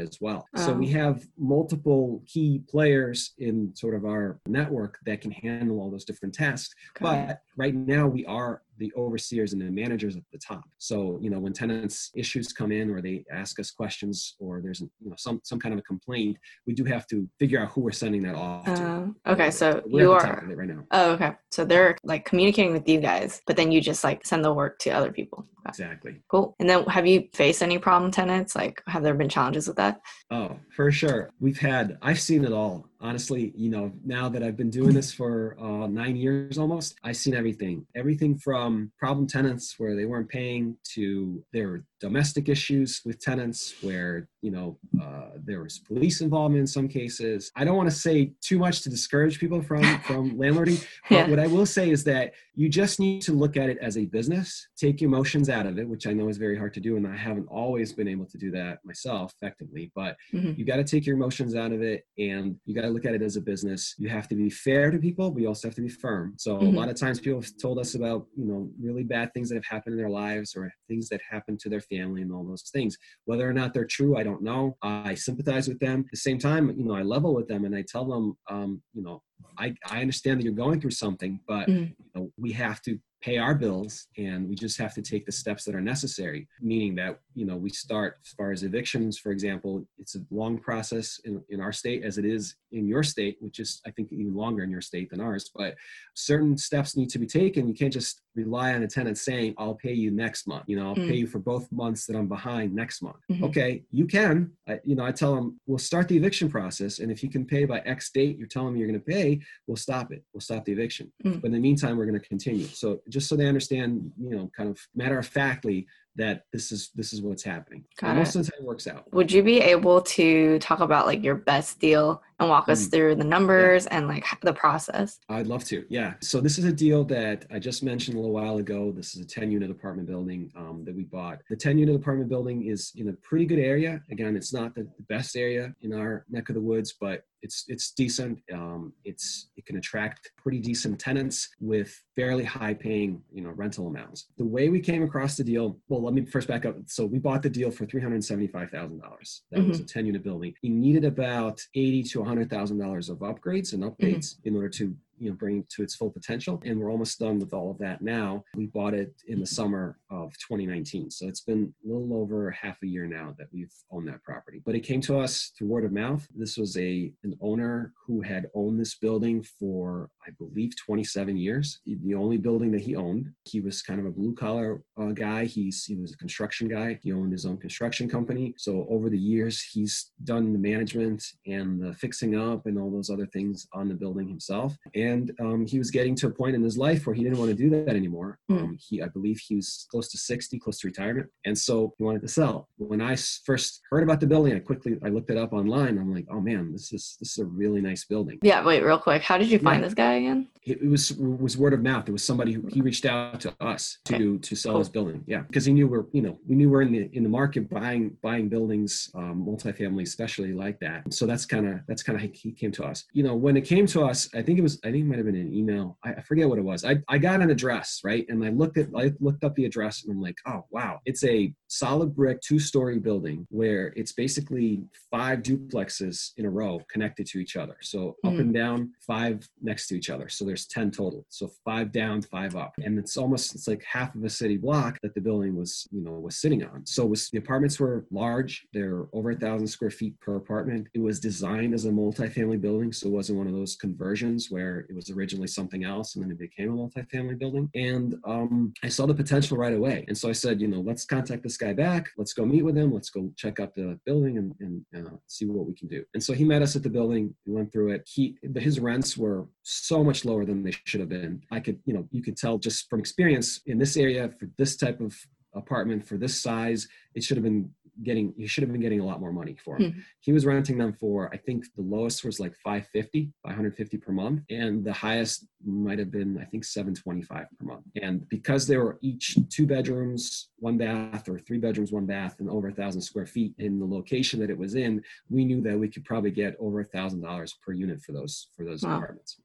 [0.00, 0.46] as well.
[0.56, 0.66] Oh.
[0.66, 0.98] So we oh.
[0.98, 6.34] have multiple key players in sort of our network that can handle all those different
[6.34, 6.74] tasks.
[7.00, 10.64] But right now we are the overseers and the managers at the top.
[10.78, 14.80] So, you know, when tenants issues come in or they ask us questions or there's
[14.80, 17.80] you know some some kind of a complaint, we do have to figure out who
[17.80, 19.14] we're sending that off uh, to.
[19.26, 20.84] Okay, so you are right now.
[20.90, 21.32] Oh, okay.
[21.50, 24.78] So they're like communicating with you guys, but then you just like send the work
[24.80, 25.46] to other people.
[25.66, 26.22] Exactly.
[26.28, 26.54] Cool.
[26.58, 28.54] And then have you faced any problem tenants?
[28.54, 30.00] Like have there been challenges with that?
[30.30, 31.30] Oh, for sure.
[31.40, 35.12] We've had I've seen it all honestly, you know, now that I've been doing this
[35.12, 37.86] for uh, nine years almost, I've seen everything.
[37.94, 44.28] Everything from problem tenants where they weren't paying to their domestic issues with tenants where,
[44.44, 47.50] you know, uh, there was police involvement in some cases.
[47.56, 51.30] I don't want to say too much to discourage people from from landlording, but yeah.
[51.30, 54.04] what I will say is that you just need to look at it as a
[54.04, 57.06] business, take emotions out of it, which I know is very hard to do, and
[57.06, 59.90] I haven't always been able to do that myself effectively.
[59.94, 60.52] But mm-hmm.
[60.58, 63.14] you got to take your emotions out of it, and you got to look at
[63.14, 63.94] it as a business.
[63.96, 66.34] You have to be fair to people, but you also have to be firm.
[66.36, 66.76] So mm-hmm.
[66.76, 69.54] a lot of times people have told us about, you know, really bad things that
[69.54, 72.62] have happened in their lives or things that happened to their family and all those
[72.72, 72.98] things.
[73.24, 74.76] Whether or not they're true, I don't know.
[74.82, 76.00] I sympathize with them.
[76.00, 78.82] At the same time, you know, I level with them and I tell them, um,
[78.92, 79.22] you know,
[79.58, 81.92] I, I understand that you're going through something, but mm-hmm.
[81.98, 85.32] you know, we have to pay our bills and we just have to take the
[85.32, 89.32] steps that are necessary meaning that you know we start as far as evictions for
[89.32, 93.38] example it's a long process in, in our state as it is in your state
[93.40, 95.74] which is i think even longer in your state than ours but
[96.14, 99.74] certain steps need to be taken you can't just rely on a tenant saying i'll
[99.74, 101.08] pay you next month you know i'll mm.
[101.08, 103.44] pay you for both months that i'm behind next month mm-hmm.
[103.44, 107.10] okay you can I, you know i tell them we'll start the eviction process and
[107.10, 109.76] if you can pay by x date you're telling me you're going to pay we'll
[109.78, 111.40] stop it we'll stop the eviction mm.
[111.40, 114.50] but in the meantime we're going to continue so just so they understand, you know,
[114.56, 115.86] kind of matter of factly
[116.16, 117.84] that this is this is what's happening.
[118.02, 119.10] most of the time works out.
[119.14, 122.72] Would you be able to talk about like your best deal and walk mm.
[122.72, 123.98] us through the numbers yeah.
[123.98, 125.18] and like the process?
[125.28, 125.84] I'd love to.
[125.88, 126.14] Yeah.
[126.20, 128.92] So this is a deal that I just mentioned a little while ago.
[128.92, 131.40] This is a 10 unit apartment building um, that we bought.
[131.50, 134.00] The 10 unit apartment building is in a pretty good area.
[134.10, 137.92] Again, it's not the, best area in our neck of the woods, but it's it's
[137.92, 138.40] decent.
[138.52, 143.86] Um, it's it can attract pretty decent tenants with fairly high paying you know rental
[143.86, 144.26] amounts.
[144.38, 146.76] The way we came across the deal, well, let me first back up.
[146.86, 149.42] So we bought the deal for three hundred seventy five thousand dollars.
[149.50, 149.68] That mm-hmm.
[149.68, 150.54] was a ten unit building.
[150.62, 154.48] He needed about eighty to hundred thousand dollars of upgrades and updates mm-hmm.
[154.48, 157.52] in order to you know bring to its full potential and we're almost done with
[157.52, 158.44] all of that now.
[158.54, 162.82] We bought it in the summer of 2019 so it's been a little over half
[162.82, 164.62] a year now that we've owned that property.
[164.64, 166.26] But it came to us through word of mouth.
[166.34, 171.80] This was a an owner who had owned this building for i believe 27 years.
[171.86, 175.44] The only building that he owned he was kind of a blue collar uh, guy.
[175.44, 176.98] He's he was a construction guy.
[177.02, 178.54] He owned his own construction company.
[178.56, 183.10] So over the years he's done the management and the fixing up and all those
[183.10, 184.76] other things on the building himself.
[184.94, 187.38] And and um, he was getting to a point in his life where he didn't
[187.38, 188.38] want to do that anymore.
[188.50, 188.62] Mm.
[188.62, 192.04] Um, he, I believe, he was close to 60, close to retirement, and so he
[192.04, 192.68] wanted to sell.
[192.76, 195.98] When I first heard about the building, I quickly I looked it up online.
[195.98, 198.38] I'm like, oh man, this is this is a really nice building.
[198.42, 199.88] Yeah, wait, real quick, how did you find yeah.
[199.88, 200.48] this guy again?
[200.62, 202.08] It, it, was it was word of mouth.
[202.08, 204.38] It was somebody who he reached out to us to okay.
[204.38, 204.78] to sell cool.
[204.80, 205.22] his building.
[205.26, 207.68] Yeah, because he knew we're you know we knew we're in the in the market
[207.68, 211.12] buying buying buildings, um, multifamily, especially like that.
[211.12, 213.04] So that's kind of that's kind of how he came to us.
[213.12, 215.16] You know, when it came to us, I think it was I think it might
[215.16, 215.98] have been an email.
[216.04, 216.84] I, I, forget what it was.
[216.84, 218.24] I, I got an address, right?
[218.28, 221.00] And I looked at I looked up the address and I'm like, oh wow.
[221.04, 227.26] It's a solid brick two-story building where it's basically five duplexes in a row connected
[227.26, 227.76] to each other.
[227.82, 228.32] So mm.
[228.32, 230.28] up and down, five next to each other.
[230.28, 231.26] So there's 10 total.
[231.28, 232.74] So five down, five up.
[232.82, 236.02] And it's almost it's like half of a city block that the building was, you
[236.02, 236.86] know, was sitting on.
[236.86, 238.66] So was the apartments were large.
[238.72, 240.86] They're over a thousand square feet per apartment.
[240.94, 242.92] It was designed as a multifamily building.
[242.92, 246.30] So it wasn't one of those conversions where it was originally something else, and then
[246.30, 247.70] it became a multifamily building.
[247.74, 250.04] And um, I saw the potential right away.
[250.08, 252.10] And so I said, you know, let's contact this guy back.
[252.16, 252.92] Let's go meet with him.
[252.92, 256.04] Let's go check out the building and, and uh, see what we can do.
[256.14, 257.34] And so he met us at the building.
[257.46, 258.08] We went through it.
[258.12, 261.42] He his rents were so much lower than they should have been.
[261.50, 264.76] I could, you know, you could tell just from experience in this area for this
[264.76, 265.14] type of
[265.54, 267.70] apartment for this size, it should have been
[268.02, 269.92] getting he should have been getting a lot more money for him.
[269.92, 269.98] Hmm.
[270.20, 274.42] He was renting them for I think the lowest was like 550, 550 per month,
[274.50, 277.84] and the highest might have been I think 725 per month.
[278.02, 282.50] And because they were each two bedrooms, one bath, or three bedrooms, one bath, and
[282.50, 285.78] over a thousand square feet in the location that it was in, we knew that
[285.78, 288.96] we could probably get over a thousand dollars per unit for those for those wow.
[288.96, 289.38] apartments.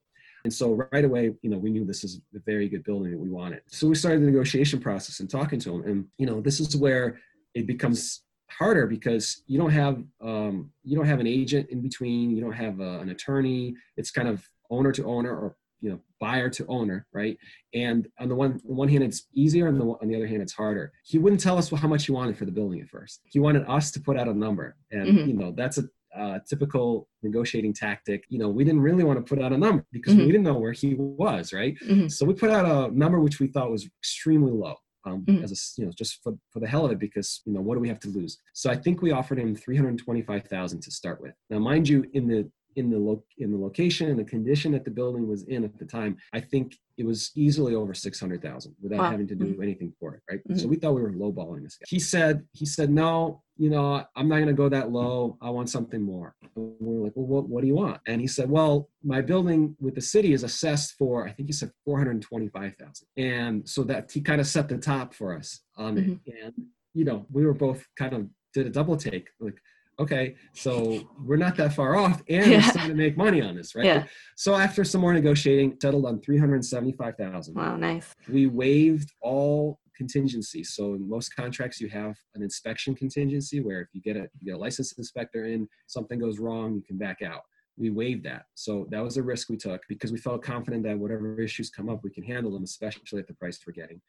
[0.43, 3.19] And so right away, you know, we knew this is a very good building that
[3.19, 3.61] we wanted.
[3.67, 5.83] So we started the negotiation process and talking to them.
[5.85, 7.19] And, you know, this is where
[7.53, 12.31] it becomes harder because you don't have um, you don't have an agent in between
[12.31, 15.99] you don't have a, an attorney it's kind of owner to owner or you know
[16.19, 17.37] buyer to owner right
[17.73, 20.41] and on the one on one hand it's easier and the, on the other hand
[20.41, 23.21] it's harder he wouldn't tell us how much he wanted for the building at first
[23.25, 25.29] he wanted us to put out a number and mm-hmm.
[25.29, 25.83] you know that's a
[26.17, 28.23] uh, typical negotiating tactic.
[28.29, 30.25] You know, we didn't really want to put out a number because mm-hmm.
[30.25, 31.77] we didn't know where he was, right?
[31.85, 32.07] Mm-hmm.
[32.07, 34.75] So we put out a number which we thought was extremely low
[35.05, 35.43] um, mm-hmm.
[35.43, 37.75] as a you know just for, for the hell of it because you know what
[37.75, 41.33] do we have to lose so i think we offered him 325000 to start with
[41.49, 44.85] now mind you in the in the lo- in the location and the condition that
[44.85, 48.41] the building was in at the time, I think it was easily over six hundred
[48.41, 49.11] thousand without wow.
[49.11, 49.63] having to do mm-hmm.
[49.63, 50.39] anything for it, right?
[50.39, 50.57] Mm-hmm.
[50.57, 51.85] So we thought we were lowballing this guy.
[51.87, 55.37] He said he said no, you know, I'm not going to go that low.
[55.41, 56.33] I want something more.
[56.55, 57.99] And we are like, well, what, what do you want?
[58.07, 61.53] And he said, well, my building with the city is assessed for, I think he
[61.53, 63.07] said 425,000.
[63.17, 66.13] And so that he kind of set the top for us on mm-hmm.
[66.25, 66.45] it.
[66.45, 66.53] And,
[66.93, 69.27] you know, we were both kind of did a double take.
[69.41, 69.59] Like,
[69.99, 72.57] okay, so we're not that far off and yeah.
[72.57, 73.85] we're starting to make money on this, right?
[73.85, 74.05] Yeah.
[74.35, 77.53] So after some more negotiating, settled on 375,000.
[77.53, 78.15] Wow, nice.
[78.29, 80.63] We waived all contingency.
[80.63, 84.45] So in most contracts, you have an inspection contingency where if you get a you
[84.45, 87.41] get a licensed inspector in, something goes wrong, you can back out.
[87.77, 88.43] We waived that.
[88.55, 91.89] So that was a risk we took because we felt confident that whatever issues come
[91.89, 94.01] up, we can handle them, especially at the price we're getting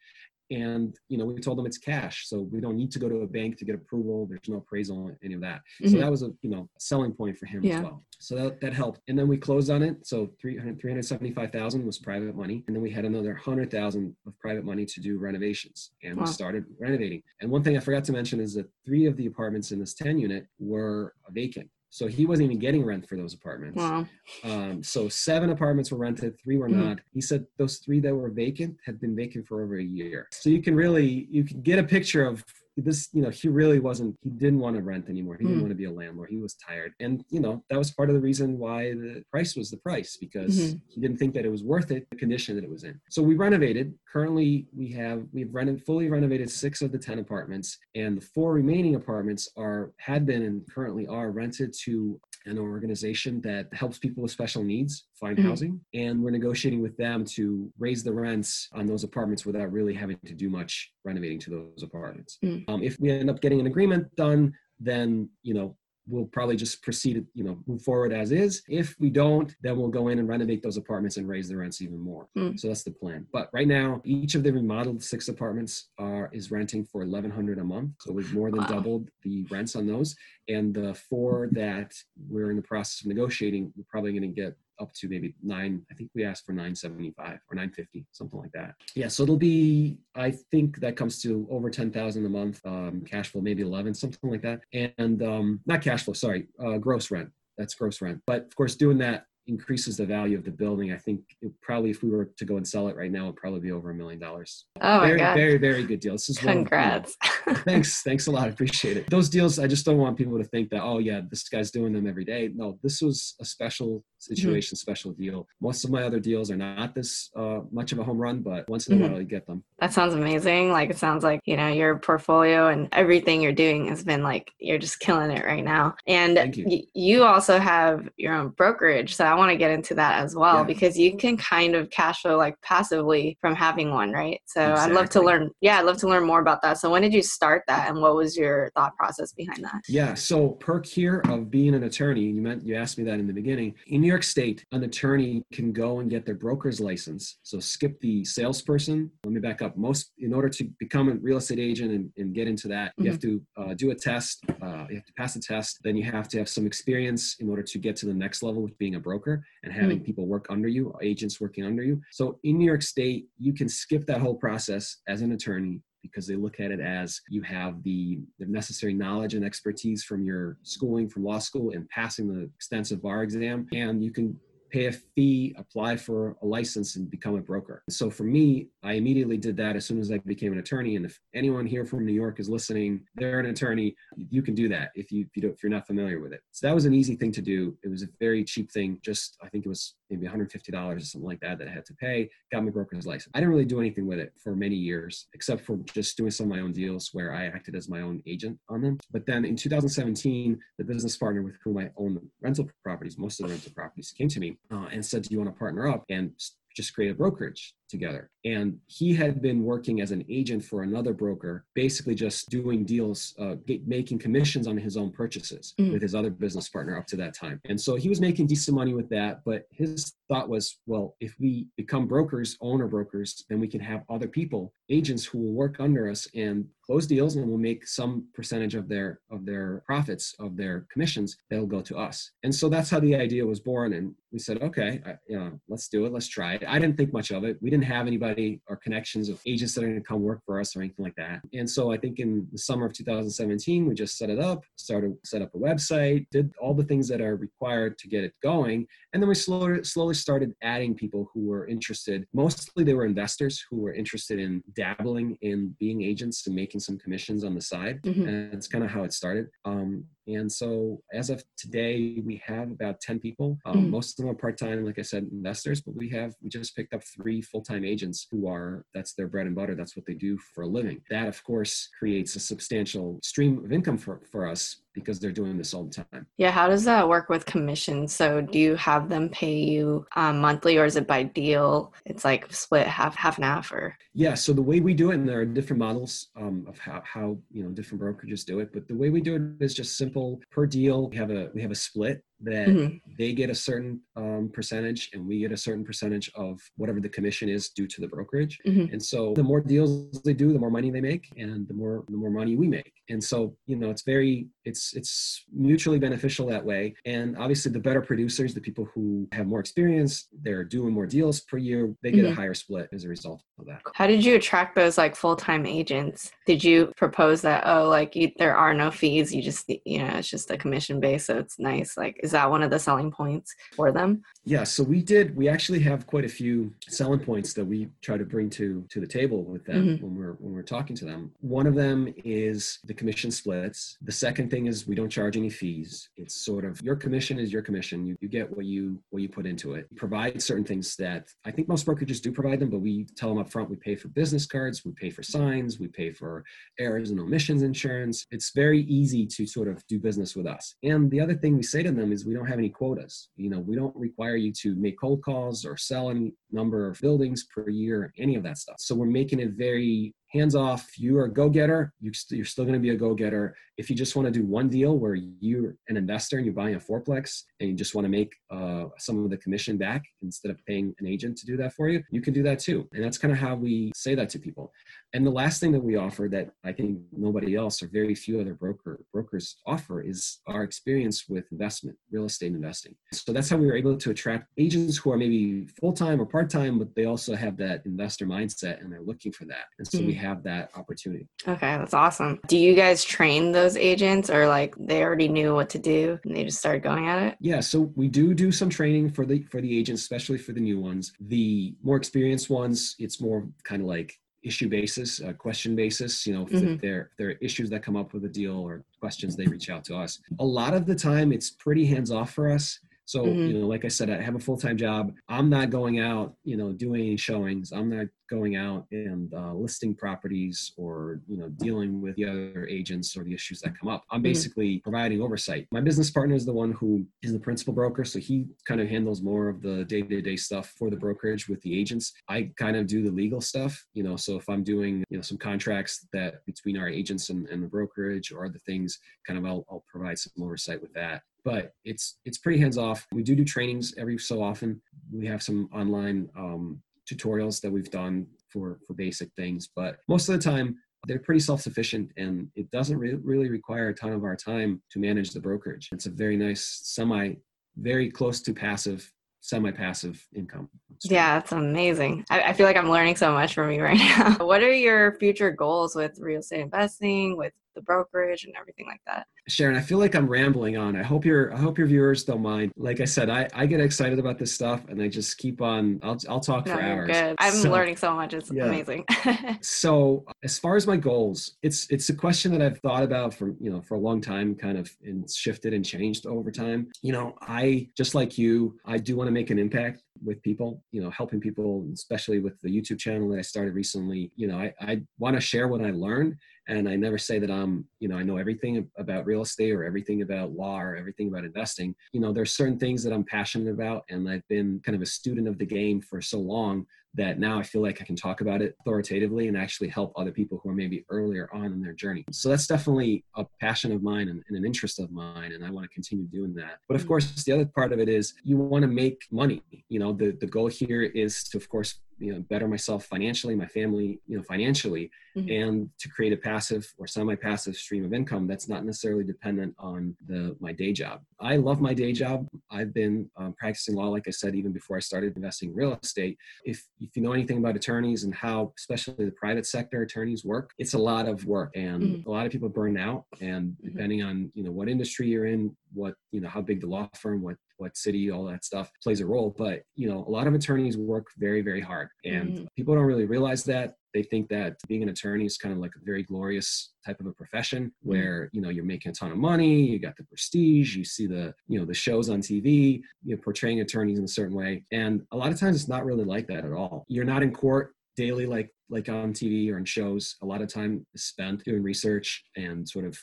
[0.51, 3.22] and you know we told them it's cash so we don't need to go to
[3.22, 5.88] a bank to get approval there's no appraisal any of that mm-hmm.
[5.88, 7.76] so that was a you know selling point for him yeah.
[7.76, 11.86] as well so that, that helped and then we closed on it so 300 375000
[11.86, 15.92] was private money and then we had another 100000 of private money to do renovations
[16.03, 16.24] and wow.
[16.24, 19.26] we started renovating and one thing i forgot to mention is that three of the
[19.26, 23.34] apartments in this 10 unit were vacant so he wasn't even getting rent for those
[23.34, 23.76] apartments.
[23.76, 24.07] Wow.
[24.45, 26.88] Um, so seven apartments were rented, three were mm-hmm.
[26.88, 27.01] not.
[27.12, 30.28] He said those three that were vacant had been vacant for over a year.
[30.30, 32.45] So you can really you can get a picture of
[32.76, 35.36] this you know he really wasn't he didn't want to rent anymore.
[35.36, 35.62] He didn't Mm.
[35.62, 36.30] want to be a landlord.
[36.30, 36.92] He was tired.
[37.00, 40.16] And you know that was part of the reason why the price was the price
[40.16, 40.80] because Mhm.
[40.88, 43.00] he didn't think that it was worth it the condition that it was in.
[43.10, 43.98] So we renovated.
[44.12, 48.52] Currently we have we've rented fully renovated six of the 10 apartments and the four
[48.54, 54.22] remaining apartments are had been and currently are rented to an organization that helps people
[54.22, 55.43] with special needs find Mhm.
[55.43, 59.93] housing and we're negotiating with them to raise the rents on those apartments without really
[59.95, 62.64] having to do much renovating to those apartments Mm.
[62.68, 65.76] um, if we end up getting an agreement done then you know
[66.11, 68.62] we'll probably just proceed you know move forward as is.
[68.68, 71.80] If we don't then we'll go in and renovate those apartments and raise the rents
[71.82, 72.28] even more.
[72.36, 72.58] Mm.
[72.58, 73.26] so that's the plan.
[73.32, 77.64] But right now each of the remodeled six apartments are is renting for 1100 a
[77.64, 77.92] month.
[78.00, 78.66] So we've more than Wow.
[78.66, 80.14] doubled the rents on those.
[80.48, 81.94] And the four that
[82.28, 85.82] we're in the process of negotiating we're probably going to get up to maybe nine
[85.90, 88.74] i think we asked for 975 or 950 something like that.
[88.94, 93.28] Yeah so it'll be i think that comes to over 10000 a month um, cash
[93.28, 94.60] flow maybe 11 something like that.
[94.98, 97.30] And um, not cash flow sorry uh, gross rent.
[97.58, 98.20] That's gross rent.
[98.26, 100.92] But of course doing that increases the value of the building.
[100.92, 103.36] I think it probably if we were to go and sell it right now it'd
[103.36, 104.66] probably be over a million dollars.
[104.80, 105.34] Oh my very god.
[105.36, 106.12] very very good deal.
[106.12, 107.16] This is one of, you Congrats.
[107.64, 108.44] thanks thanks a lot.
[108.44, 109.10] I appreciate it.
[109.10, 111.92] Those deals i just don't want people to think that oh yeah this guy's doing
[111.92, 112.50] them every day.
[112.54, 116.94] No this was a special situation special deal most of my other deals are not
[116.94, 119.10] this uh, much of a home run but once in a Mhm.
[119.10, 120.72] while you get them That sounds amazing.
[120.72, 124.52] Like it sounds like, you know, your portfolio and everything you're doing has been like
[124.58, 125.94] you're just killing it right now.
[126.06, 126.64] And you.
[126.66, 129.14] y- you also have your own brokerage.
[129.16, 130.64] So I want to get into that as well Yeah.
[130.64, 134.40] because you can kind of cash flow like passively from having one, right?
[134.44, 136.74] So I'd love to learn yeah, I'd love to learn more about that.
[136.78, 139.80] So when did you start that and what was your thought process behind that?
[139.88, 140.12] Yeah.
[140.12, 143.32] So perk here of being an attorney, you meant you asked me that in the
[143.32, 143.74] beginning.
[143.86, 147.38] In New York State, an attorney can go and get their broker's license.
[147.42, 149.11] So skip the salesperson.
[149.24, 149.76] Let me back up.
[149.76, 153.11] Most in order to become a real estate agent and, and get into that, you
[153.11, 154.44] have to uh, do a test.
[154.62, 155.78] Uh, you have to pass a test.
[155.84, 158.62] Then you have to have some experience in order to get to the next level
[158.62, 162.00] with being a broker and having people work under you, agents working under you.
[162.11, 166.26] So in New York State, you can skip that whole process as an attorney because
[166.26, 170.57] they look at it as you have the, the necessary knowledge and expertise from your
[170.62, 174.38] schooling from law school and passing the extensive bar exam and you can
[174.70, 177.82] pay a fee apply for a license and become a broker.
[177.90, 181.05] So for me i immediately did that as soon as i became an attorney and
[181.05, 184.90] if anyone here from new york is listening they're an attorney you can do that
[184.94, 186.40] if you if, you you're not familiar with it.
[186.53, 187.76] So that was an easy thing to do.
[187.82, 188.98] It was a very cheap thing.
[189.05, 191.94] Just i think it was maybe $150 or something like that that i had to
[191.94, 193.30] pay got my broker's license.
[193.34, 196.50] I didn't really do anything with it for many years except for just doing some
[196.50, 198.98] of my own deals where i acted as my own agent on them.
[199.12, 203.40] But then in 2017 the business partner with whom i own the rental properties most
[203.40, 205.88] of the rental properties came to me uh, and said do you want to partner
[205.88, 206.32] up and
[206.76, 208.30] just create a brokerage together.
[208.45, 213.34] And he had been working as an agent for another broker, basically just doing deals,
[213.38, 215.93] uh, get, making commissions on his own purchases Mm.
[215.93, 217.61] with his other business partner up to that time.
[217.66, 219.43] And so he was making decent money with that.
[219.45, 224.05] But his thought was, well, if we become brokers, owner brokers, then we can have
[224.09, 228.26] other people, agents who will work under us and close deals and will make some
[228.34, 232.68] percentage of their of their profits of their commissions that'll go to us and so
[232.68, 236.05] that's how the idea was born and we said okay I, you know let's do
[236.07, 238.76] it let's try it i didn't think much of it we didn't have anybody or
[238.76, 241.40] connections of agents that are going to come work for us or anything like that.
[241.52, 245.16] And so i think in the summer of 2017 we just set it up started
[245.24, 248.86] set up a website did all the things that are required to get it going.
[249.12, 252.26] And then we slowly slowly started adding people who were interested.
[252.32, 256.98] Mostly they were investors who were interested in dabbling in being agents and making some
[256.98, 258.02] commissions on the side.
[258.02, 258.28] Mhm.
[258.28, 259.48] and that's kind of how it started.
[259.64, 260.04] Um,
[260.34, 263.58] and so as of today we have about 10 people.
[263.64, 263.90] Um, Mhm.
[263.90, 266.92] most of them are part-time like i said investors but we have we just picked
[266.94, 269.74] up three full-time agents who are that's their bread and butter.
[269.74, 270.98] That's what they do for a living.
[271.10, 275.57] That of course creates a substantial stream of income for, for us because they're doing
[275.59, 278.14] this all the time Yeah, how does that work with commissions?
[278.14, 281.92] So do you have them pay you um, monthly or is it by deal?
[282.05, 285.14] It's like split half half and half or Yeah, so the way we do it,
[285.14, 288.72] and there are different models um, of how, how you know different brokerages do it,
[288.72, 291.09] but the way we do it is just simple per deal.
[291.11, 293.01] We have a we have a split that Mhm.
[293.18, 297.09] they get a certain um, percentage, and we get a certain percentage of whatever the
[297.09, 298.59] commission is due to the brokerage.
[298.66, 298.93] Mhm.
[298.93, 302.05] And so the more deals they do, the more money they make, and the more
[302.09, 302.93] the more money we make.
[303.09, 306.95] And so you know it's very it's it's mutually beneficial that way.
[307.05, 311.41] And obviously, the better producers, the people who have more experience, they're doing more deals
[311.41, 312.32] per year, they get Mhm.
[312.32, 313.80] a higher split as a result of that.
[313.95, 316.30] How did you attract those like full-time agents?
[316.47, 320.09] Did you propose that oh like you, there are no fees, you just you know
[320.18, 323.10] it's just a commission base so it's nice like is that one of the selling
[323.10, 324.22] points for them?
[324.44, 325.34] Yeah, so we did.
[325.34, 329.00] We actually have quite a few selling points that we try to bring to to
[329.00, 330.04] the table with them mm-hmm.
[330.04, 331.32] when we're when we're talking to them.
[331.40, 333.98] One of them is the commission splits.
[334.02, 336.08] The second thing is we don't charge any fees.
[336.16, 338.06] It's sort of your commission is your commission.
[338.06, 339.84] You, you get what you what you put into it.
[339.96, 343.38] provide certain things that I think most brokerages do provide them, but we tell them
[343.38, 343.68] up front.
[343.68, 346.44] We pay for business cards, we pay for signs, we pay for
[346.78, 348.26] errors and omissions insurance.
[348.30, 350.76] It's very easy to sort of do business with us.
[350.84, 353.28] And the other thing we say to them is we don't have any quotas.
[353.36, 357.00] You know, we don't require you to make cold calls or sell any number of
[357.00, 358.76] buildings per year, any of that stuff.
[358.78, 360.98] So we're making it very hands off.
[360.98, 361.92] You are a go getter.
[362.00, 362.10] You
[362.40, 363.56] are still going to be a go getter.
[363.76, 366.74] If you just want to do one deal where you're an investor and you're buying
[366.74, 370.50] a fourplex and you just want to make uh, some of the commission back instead
[370.50, 372.86] of paying an agent to do that for you, you can do that too.
[372.92, 374.72] And that's kind of how we say that to people.
[375.14, 378.40] And the last thing that we offer that I think nobody else or very few
[378.40, 382.94] other broker brokers offer is our experience with investment, real estate investing.
[383.12, 386.26] So that's how we were able to attract agents who are maybe full time or
[386.26, 389.64] part time, but they also have that investor mindset and they're looking for that.
[389.78, 390.08] And so mm-hmm.
[390.08, 391.28] we have that opportunity.
[391.46, 392.40] Okay, that's awesome.
[392.48, 396.36] Do you guys train those agents or like they already knew what to do and
[396.36, 397.36] they just started going at it?
[397.40, 400.60] Yeah, so we do do some training for the for the agents, especially for the
[400.60, 401.12] new ones.
[401.20, 406.26] The more experienced ones, it's more kind of like issue basis, uh, question basis.
[406.26, 406.76] You know, if mm-hmm.
[406.76, 409.84] there there are issues that come up with a deal or questions, they reach out
[409.84, 410.20] to us.
[410.38, 412.78] A lot of the time, it's pretty hands off for us.
[413.10, 413.46] So, mm-hmm.
[413.46, 415.12] you know, like I said, I have a full time job.
[415.28, 417.72] I'm not going out, you know, doing any showings.
[417.72, 422.66] I'm not going out and uh, listing properties or, you know, dealing with the other
[422.68, 424.04] agents or the issues that come up.
[424.10, 424.22] I'm mm-hmm.
[424.24, 424.90] basically mm-hmm.
[424.90, 425.66] providing oversight.
[425.72, 428.04] My business partner is the one who is the principal broker.
[428.04, 431.48] So he kind of handles more of the day to day stuff for the brokerage
[431.48, 432.12] with the agents.
[432.28, 435.22] I kind of do the legal stuff, you know, so if I'm doing, you know,
[435.22, 439.44] some contracts that between our agents and, and the brokerage or other things, kind of
[439.44, 443.06] I'll, I'll provide some oversight with that but it's it's pretty hands off.
[443.12, 444.80] We do do trainings every so often.
[445.12, 450.28] We have some online um, tutorials that we've done for for basic things, but most
[450.28, 450.76] of the time
[451.07, 454.98] they're pretty self-sufficient and it doesn't re- really require a ton of our time to
[454.98, 455.88] manage the brokerage.
[455.92, 457.34] It's a very nice semi
[457.76, 459.11] very close to passive
[459.42, 460.68] semi-passive income.
[461.03, 462.24] Yeah, that's amazing.
[462.28, 464.36] I, I, feel like I'm learning so much from you right now.
[464.44, 469.00] what are your future goals with real estate investing, with the brokerage and everything like
[469.06, 469.26] that?
[469.48, 470.96] Sharon, I feel like I'm rambling on.
[470.96, 472.72] I hope your I hope your viewers don't mind.
[472.76, 475.98] Like I said, I, I get excited about this stuff and I just keep on
[476.02, 477.10] I'll I'll talk no, for hours.
[477.10, 477.36] Good.
[477.38, 478.34] I'm so, learning so much.
[478.34, 478.66] It's yeah.
[478.66, 479.04] amazing.
[479.60, 483.54] so as far as my goals, it's it's a question that I've thought about for
[483.58, 486.88] you know for a long time, kind of and shifted and changed over time.
[487.02, 490.82] You know, I just like you, I do want to make an impact with people,
[490.92, 494.30] you know, helping people, especially with the YouTube channel that I started recently.
[494.36, 496.36] You know, I, I want to share what I learned
[496.70, 499.84] and I never say that I'm, you know, I know everything about real estate or
[499.84, 501.96] everything about law or everything about investing.
[502.12, 505.06] You know, there's certain things that I'm passionate about, and I've been kind of a
[505.06, 508.40] student of the game for so long that now I feel like I can talk
[508.40, 511.92] about it authoritatively and actually help other people who are maybe earlier on in their
[511.92, 512.24] journey.
[512.30, 515.70] So that's definitely a passion of mine and, and an interest of mine, and I
[515.70, 516.78] want to continue doing that.
[516.86, 517.08] But of mm.
[517.08, 519.60] course, the other part of it is you want to make money.
[519.88, 523.54] You know, the the goal here is to, of course, you know better myself financially
[523.54, 525.50] my family you know financially mm-hmm.
[525.50, 530.14] and to create a passive or semi-passive stream of income that's not necessarily dependent on
[530.28, 534.28] the my day job i love my day job i've been um, practicing law like
[534.28, 537.58] i said even before i started investing in real estate if if you know anything
[537.58, 541.70] about attorneys and how especially the private sector attorneys work it's a lot of work
[541.74, 542.28] and mm-hmm.
[542.28, 543.88] a lot of people burn out and mm-hmm.
[543.88, 547.08] depending on you know what industry you're in what you know how big the law
[547.14, 550.46] firm what what city all that stuff plays a role but you know a lot
[550.46, 552.64] of attorneys work very very hard and mm-hmm.
[552.76, 555.92] people don't really realize that they think that being an attorney is kind of like
[555.96, 558.08] a very glorious type of a profession mm-hmm.
[558.08, 558.56] where mm-hmm.
[558.56, 561.54] you know you're making a ton of money you got the prestige you see the
[561.66, 565.22] you know the shows on tv you know portraying attorneys in a certain way and
[565.32, 567.94] a lot of times it's not really like that at all you're not in court
[568.16, 571.82] daily like like on tv or in shows a lot of time is spent doing
[571.82, 573.18] research and sort of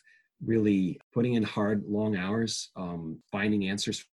[0.45, 4.05] really putting in hard long hours um, finding answers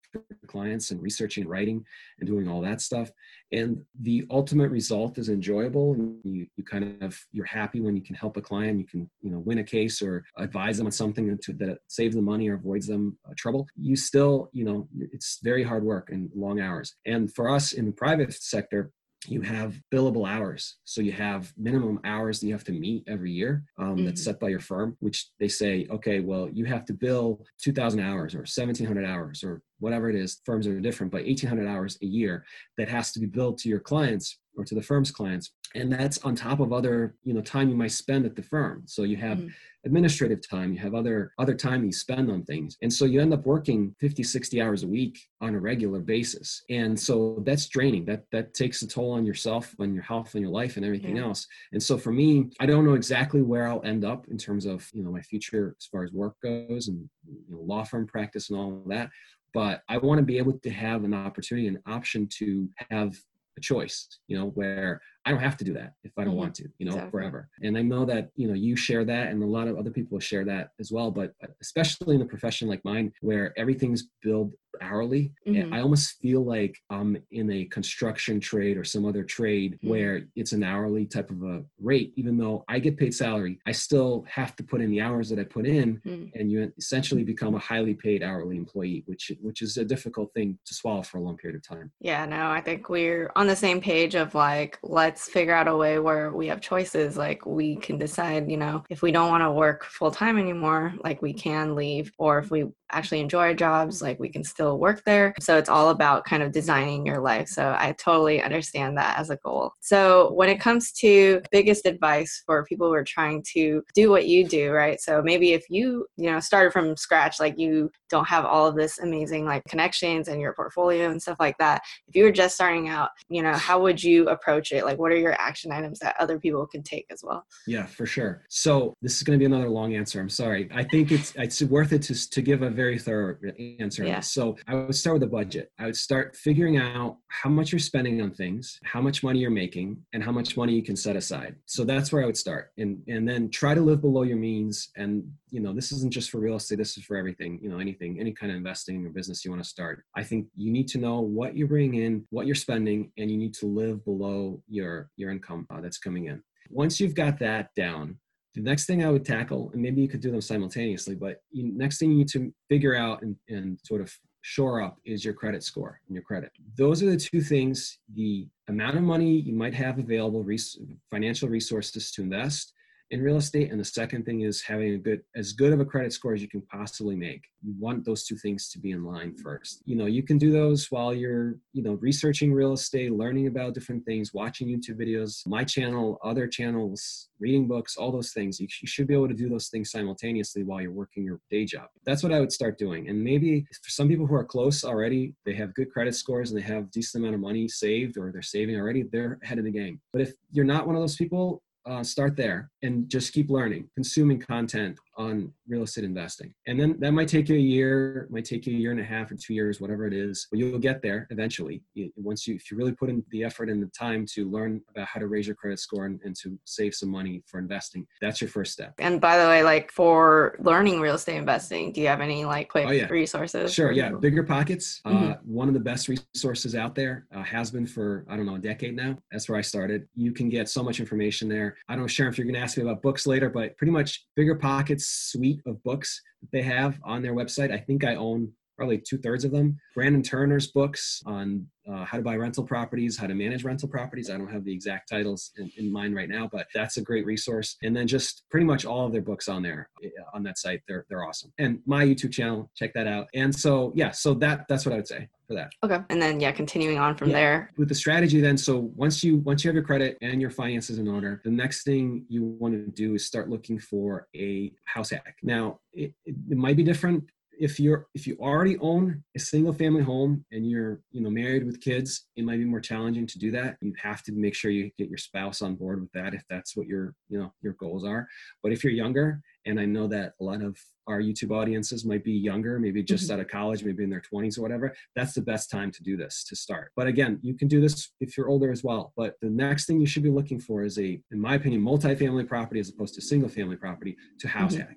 [0.47, 1.85] clients and researching and writing
[2.19, 3.11] and doing all that stuff
[3.53, 8.03] and the ultimate result is enjoyable And you, you kind of you're happy when you
[8.03, 10.93] can help a client you can you know win a case or advise them on
[10.93, 14.89] something to, that saves them money or avoids them uh, trouble you still you know
[15.13, 18.91] it's very hard work and long hours and for us in the private sector
[19.29, 20.79] you have billable hours.
[20.85, 24.05] So you have minimum hours that you have to meet every year um, mm-hmm.
[24.07, 28.01] that's set by your firm, which they say, okay, well, you have to bill 2,000
[28.01, 32.07] hours or 1,700 hours or whatever it is firms are different but 1800 hours a
[32.07, 32.45] year
[32.79, 35.53] that has to be billed to your clients or to the firm's clients.
[35.75, 38.83] And that's on top of other you know time you might spend at the firm.
[38.87, 39.49] So you have mm-hmm.
[39.87, 42.77] administrative time you have other other time you spend on things.
[42.83, 46.63] And so you end up working 50 60 hours a week on a regular basis.
[46.69, 48.05] And so that's draining.
[48.05, 51.17] That that takes a toll on yourself on your health and your life and everything
[51.17, 51.25] yeah.
[51.25, 51.47] else.
[51.73, 54.89] And so for me i don't know exactly where i'll end up in terms of
[54.93, 58.51] you know my future as far as work goes and you know, law firm practice
[58.51, 59.11] and all of that
[59.55, 63.15] but I want to be able to have an opportunity, an option to have
[63.59, 66.39] a choice, you know, where I don't have to do that if I don't mm-hmm.
[66.41, 67.11] want to, you know, exactly.
[67.11, 67.49] forever.
[67.63, 70.19] And I know that, you know, you share that and a lot of other people
[70.19, 71.11] share that as well.
[71.11, 75.73] But especially in a profession like mine, where everything's billed hourly, mm-hmm.
[75.73, 79.89] I almost feel like I'm in a construction trade or some other trade mm-hmm.
[79.89, 82.13] where it's an hourly type of a rate.
[82.17, 85.39] Even though I get paid salary, I still have to put in the hours that
[85.39, 86.31] I put in, mm.
[86.35, 90.59] and you essentially become a highly paid hourly employee, which which is a difficult thing
[90.65, 91.93] to swallow for a long period of time.
[92.01, 95.69] Yeah, no, I think we're on the same page of like, let's let's figure out
[95.69, 97.19] a way where we have choices.
[97.19, 100.95] Like we can decide, you know, if we don't want to work full time anymore,
[101.05, 104.79] like we can leave, or if we actually enjoy our jobs, like we can still
[104.79, 105.35] work there.
[105.41, 107.49] So it's all about kind of designing your life.
[107.49, 109.73] So I totally understand that as a goal.
[109.81, 114.29] So when it comes to biggest advice for people who are trying to do what
[114.29, 115.01] you do, right?
[115.01, 118.77] So maybe if you, you know, started from scratch, like you don't have all of
[118.77, 121.83] this amazing like connections and your portfolio and stuff like that.
[122.09, 124.85] If you were just starting out, you know, how would you approach it?
[124.85, 127.45] Like what are your action items that other people can take as well?
[127.67, 128.45] Yeah, for sure.
[128.49, 130.21] So this is going to be another long answer.
[130.21, 130.69] I'm sorry.
[130.73, 133.37] I think it's it's worth it to to give a very thorough
[133.81, 134.05] answer.
[134.05, 134.21] Yeah.
[134.21, 135.73] So I would start with a budget.
[135.81, 139.51] I would start figuring out how much you're spending on things, how much money you're
[139.51, 141.57] making, and how much money you can set aside.
[141.67, 144.91] So that's where I would start, and and then try to live below your means.
[144.97, 146.79] And you know, this isn't just for real estate.
[146.79, 147.61] This is for everything.
[147.63, 150.03] You know, anything, any kind of investing or business you want to start.
[150.17, 153.37] I think you need to know what you're bringing in, what you're spending, and you
[153.37, 156.43] need to live below your your income uh, that's coming in.
[156.71, 158.19] Once you've got that down,
[158.55, 161.71] the next thing I would tackle, and maybe you could do them simultaneously, but you,
[161.77, 165.35] next thing you need to figure out and, and sort of shore up is your
[165.35, 166.51] credit score and your credit.
[166.77, 170.79] Those are the two things the amount of money you might have available, res-
[171.11, 172.73] financial resources to invest,
[173.13, 175.85] in real estate and the second thing is having a good as good of a
[175.85, 177.43] credit score as you can possibly make.
[177.63, 179.83] You want those two things to be in line first.
[179.85, 183.75] You know you can do those while you're you know researching real estate learning about
[183.75, 188.59] different things watching youtube videos my channel other channels reading books all those things.
[188.59, 191.67] You, you should be able to do those things simultaneously while you're working your day
[191.67, 191.89] job.
[192.07, 193.09] That's what i would start doing.
[193.11, 196.59] And maybe for some people who are close already they have good credit scores and
[196.59, 199.71] they have decent amount of money saved or they're saving already they're ahead of the
[199.71, 200.01] game.
[200.15, 203.89] But if you're not one of those people uh, start there and just keep learning,
[203.95, 206.55] consuming content on real estate investing.
[206.67, 209.05] And then that might take you a year, might take you a year and a
[209.05, 211.83] half or two years, whatever it is, but you'll get there eventually.
[212.17, 215.07] Once you, if you really put in the effort and the time to learn about
[215.07, 218.41] how to raise your credit score and, and to save some money for investing, that's
[218.41, 218.95] your first step.
[218.99, 222.69] And by the way, like for learning real estate investing, do you have any like
[222.69, 223.07] quick oh, yeah.
[223.07, 223.73] resources?
[223.73, 223.93] Sure.
[223.93, 224.11] Yeah.
[224.13, 225.31] Bigger Pockets, uh, mm-hmm.
[225.33, 228.55] uh, one of the best resources out there, uh, has been for, I don't know,
[228.55, 229.19] a decade now.
[229.31, 230.07] That's where I started.
[230.15, 231.77] You can get so much information there.
[231.89, 233.91] I don't know, Sharon, if you're going to ask me about books later, but pretty
[233.91, 237.73] much Bigger Pockets suite of books that they have on their website.
[237.73, 239.79] I think I own probably two thirds of them.
[239.95, 244.31] Brandon Turner's books on uh, how to buy rental properties, how to manage rental properties.
[244.31, 247.27] I don't have the exact titles in, in, mind right now, but that's a great
[247.27, 247.77] resource.
[247.83, 250.83] And then just pretty much all of their books on there eh, on that site.
[250.87, 251.53] They're they're awesome.
[251.59, 253.29] And my YouTube channel, check that out.
[253.35, 255.71] And so yeah, so that that's what I would say for that.
[255.83, 255.99] Okay.
[256.09, 257.37] And then yeah, continuing on from yeah.
[257.37, 257.73] there.
[257.77, 260.99] With the strategy then, so once you once you have your credit and your finances
[260.99, 265.11] in order, the next thing you want to do is start looking for a house
[265.11, 265.37] hack.
[265.43, 267.25] Now it, it might be different
[267.59, 271.65] if you're if you already own a single family home and you're you know married
[271.65, 273.77] with kids it might be more challenging to do that.
[273.81, 276.77] You have to make sure you get your spouse on board with that if that's
[276.77, 278.27] what your you know your goals are.
[278.63, 280.77] But if you're younger and i know that a lot of
[281.07, 283.35] our youtube audiences might be younger maybe just mm-hmm.
[283.35, 286.17] out of college maybe in their 20s or whatever that's the best time to do
[286.17, 289.35] this to start but again you can do this if you're older as well but
[289.41, 292.81] the next thing you should be looking for is a in my opinion multi-family property
[292.81, 294.83] as opposed to single family property to house mm-hmm.
[294.83, 294.97] hack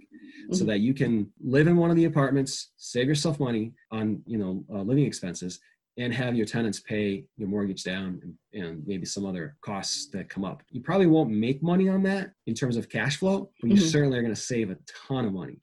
[0.51, 0.67] so mm-hmm.
[0.67, 4.63] that you can live in one of the apartments, save yourself money on you know
[4.71, 5.59] uh, living expenses,
[5.97, 10.29] and have your tenants pay your mortgage down and, and, maybe some other costs that
[10.29, 10.61] come up.
[10.69, 13.85] You probably won't make money on that in terms of cash flow, but you mm-hmm.
[13.85, 14.77] certainly are going to save a
[15.07, 15.59] ton of money.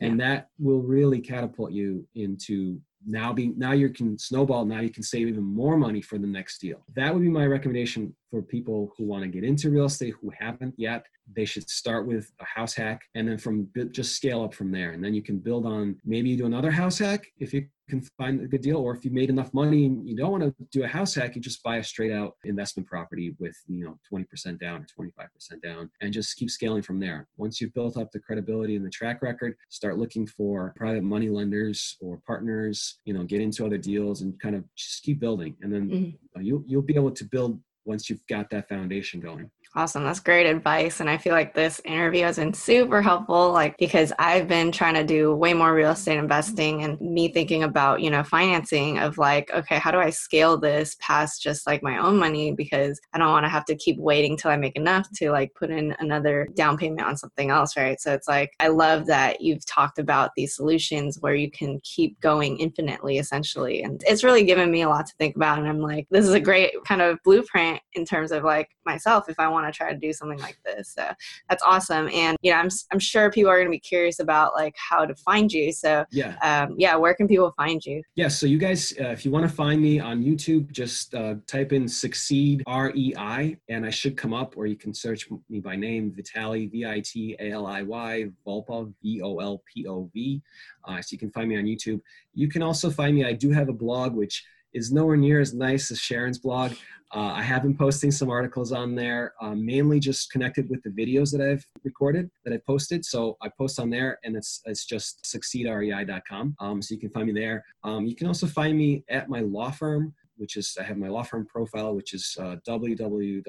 [0.00, 0.26] And yeah.
[0.26, 5.02] that will really catapult you into now being now you can snowball now you can
[5.02, 6.82] save even more money for the next deal.
[6.96, 10.32] That would be my recommendation for people who want to get into real estate who
[10.36, 11.06] haven't yet.
[11.34, 14.90] They should start with a house hack and then from just scale up from there.
[14.90, 18.00] And then you can build on maybe you do another house hack if you can
[18.18, 20.54] find a good deal or if you made enough money and you don't want to
[20.70, 23.98] do a house hack you just buy a straight out investment property with you know
[24.12, 28.10] 20% down or 25% down and just keep scaling from there once you've built up
[28.12, 33.14] the credibility and the track record start looking for private money lenders or partners you
[33.14, 36.42] know get into other deals and kind of just keep building and then mm-hmm.
[36.42, 40.04] you'll, you'll be able to build once you've got that foundation going Awesome.
[40.04, 41.00] That's great advice.
[41.00, 44.94] And I feel like this interview has been super helpful, like because I've been trying
[44.94, 49.18] to do way more real estate investing and me thinking about, you know, financing of
[49.18, 52.52] like, okay, how do I scale this past just like my own money?
[52.52, 55.52] Because I don't want to have to keep waiting till I make enough to like
[55.54, 58.00] put in another down payment on something else, right?
[58.00, 62.18] So it's like, I love that you've talked about these solutions where you can keep
[62.20, 63.82] going infinitely essentially.
[63.82, 65.58] And it's really given me a lot to think about.
[65.58, 69.28] And I'm like, this is a great kind of blueprint in terms of like myself
[69.28, 70.94] if I want to try to do something like this.
[70.96, 71.08] So
[71.48, 72.08] that's awesome.
[72.12, 75.04] And you know, I'm I'm sure people are going to be curious about like how
[75.04, 75.72] to find you.
[75.72, 78.02] So yeah, um, yeah, where can people find you?
[78.14, 81.34] Yeah, so you guys, uh, if you want to find me on YouTube, just uh,
[81.46, 84.56] type in Succeed R E I, and I should come up.
[84.56, 88.26] Or you can search me by name, Vitaliy V I T A L I Y
[88.46, 90.42] Volpov V O L P O V.
[90.84, 92.00] Uh, so you can find me on YouTube.
[92.34, 93.24] You can also find me.
[93.24, 96.72] I do have a blog which is nowhere near as nice as Sharon's blog.
[97.14, 100.90] Uh, I have been posting some articles on there, um, mainly just connected with the
[100.90, 103.04] videos that I've recorded that I posted.
[103.04, 106.56] So I post on there, and it's it's just succeedrei.com.
[106.58, 107.64] Um, so you can find me there.
[107.84, 111.08] Um, you can also find me at my law firm, which is I have my
[111.08, 113.42] law firm profile, which is uh, www.woh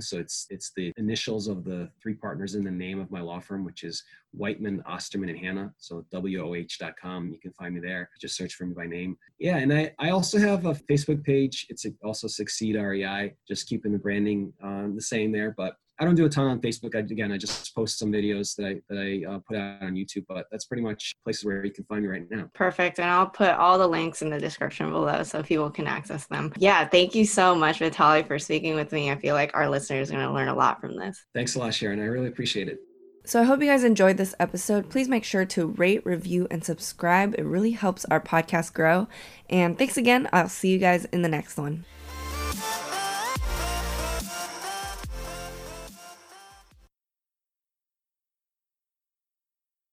[0.00, 3.40] So it's it's the initials of the three partners in the name of my law
[3.40, 5.72] firm, which is Whiteman, Osterman, and Hanna.
[5.78, 7.30] So WOH.com.
[7.30, 8.10] You can find me there.
[8.20, 9.16] Just search for me by name.
[9.38, 11.66] Yeah, and I, I also have a Facebook page.
[11.68, 13.34] It's also Succeed REI.
[13.46, 15.54] Just keeping the branding uh, the same there.
[15.56, 16.96] But I don't do a ton on Facebook.
[16.96, 19.94] I, again, I just post some videos that I that I uh, put out on
[19.94, 22.50] YouTube, but that's pretty much places where you can find me right now.
[22.54, 26.26] Perfect, and I'll put all the links in the description below so people can access
[26.26, 26.52] them.
[26.56, 29.12] Yeah, thank you so much, Vitaliy, for speaking with me.
[29.12, 31.24] I feel like our listeners are going to learn a lot from this.
[31.36, 32.00] Thanks a lot, Sharon.
[32.00, 32.78] I really appreciate it.
[33.24, 34.90] So I hope you guys enjoyed this episode.
[34.90, 37.36] Please make sure to rate, review, and subscribe.
[37.38, 39.06] It really helps our podcast grow.
[39.48, 40.28] And thanks again.
[40.32, 41.84] I'll see you guys in the next one.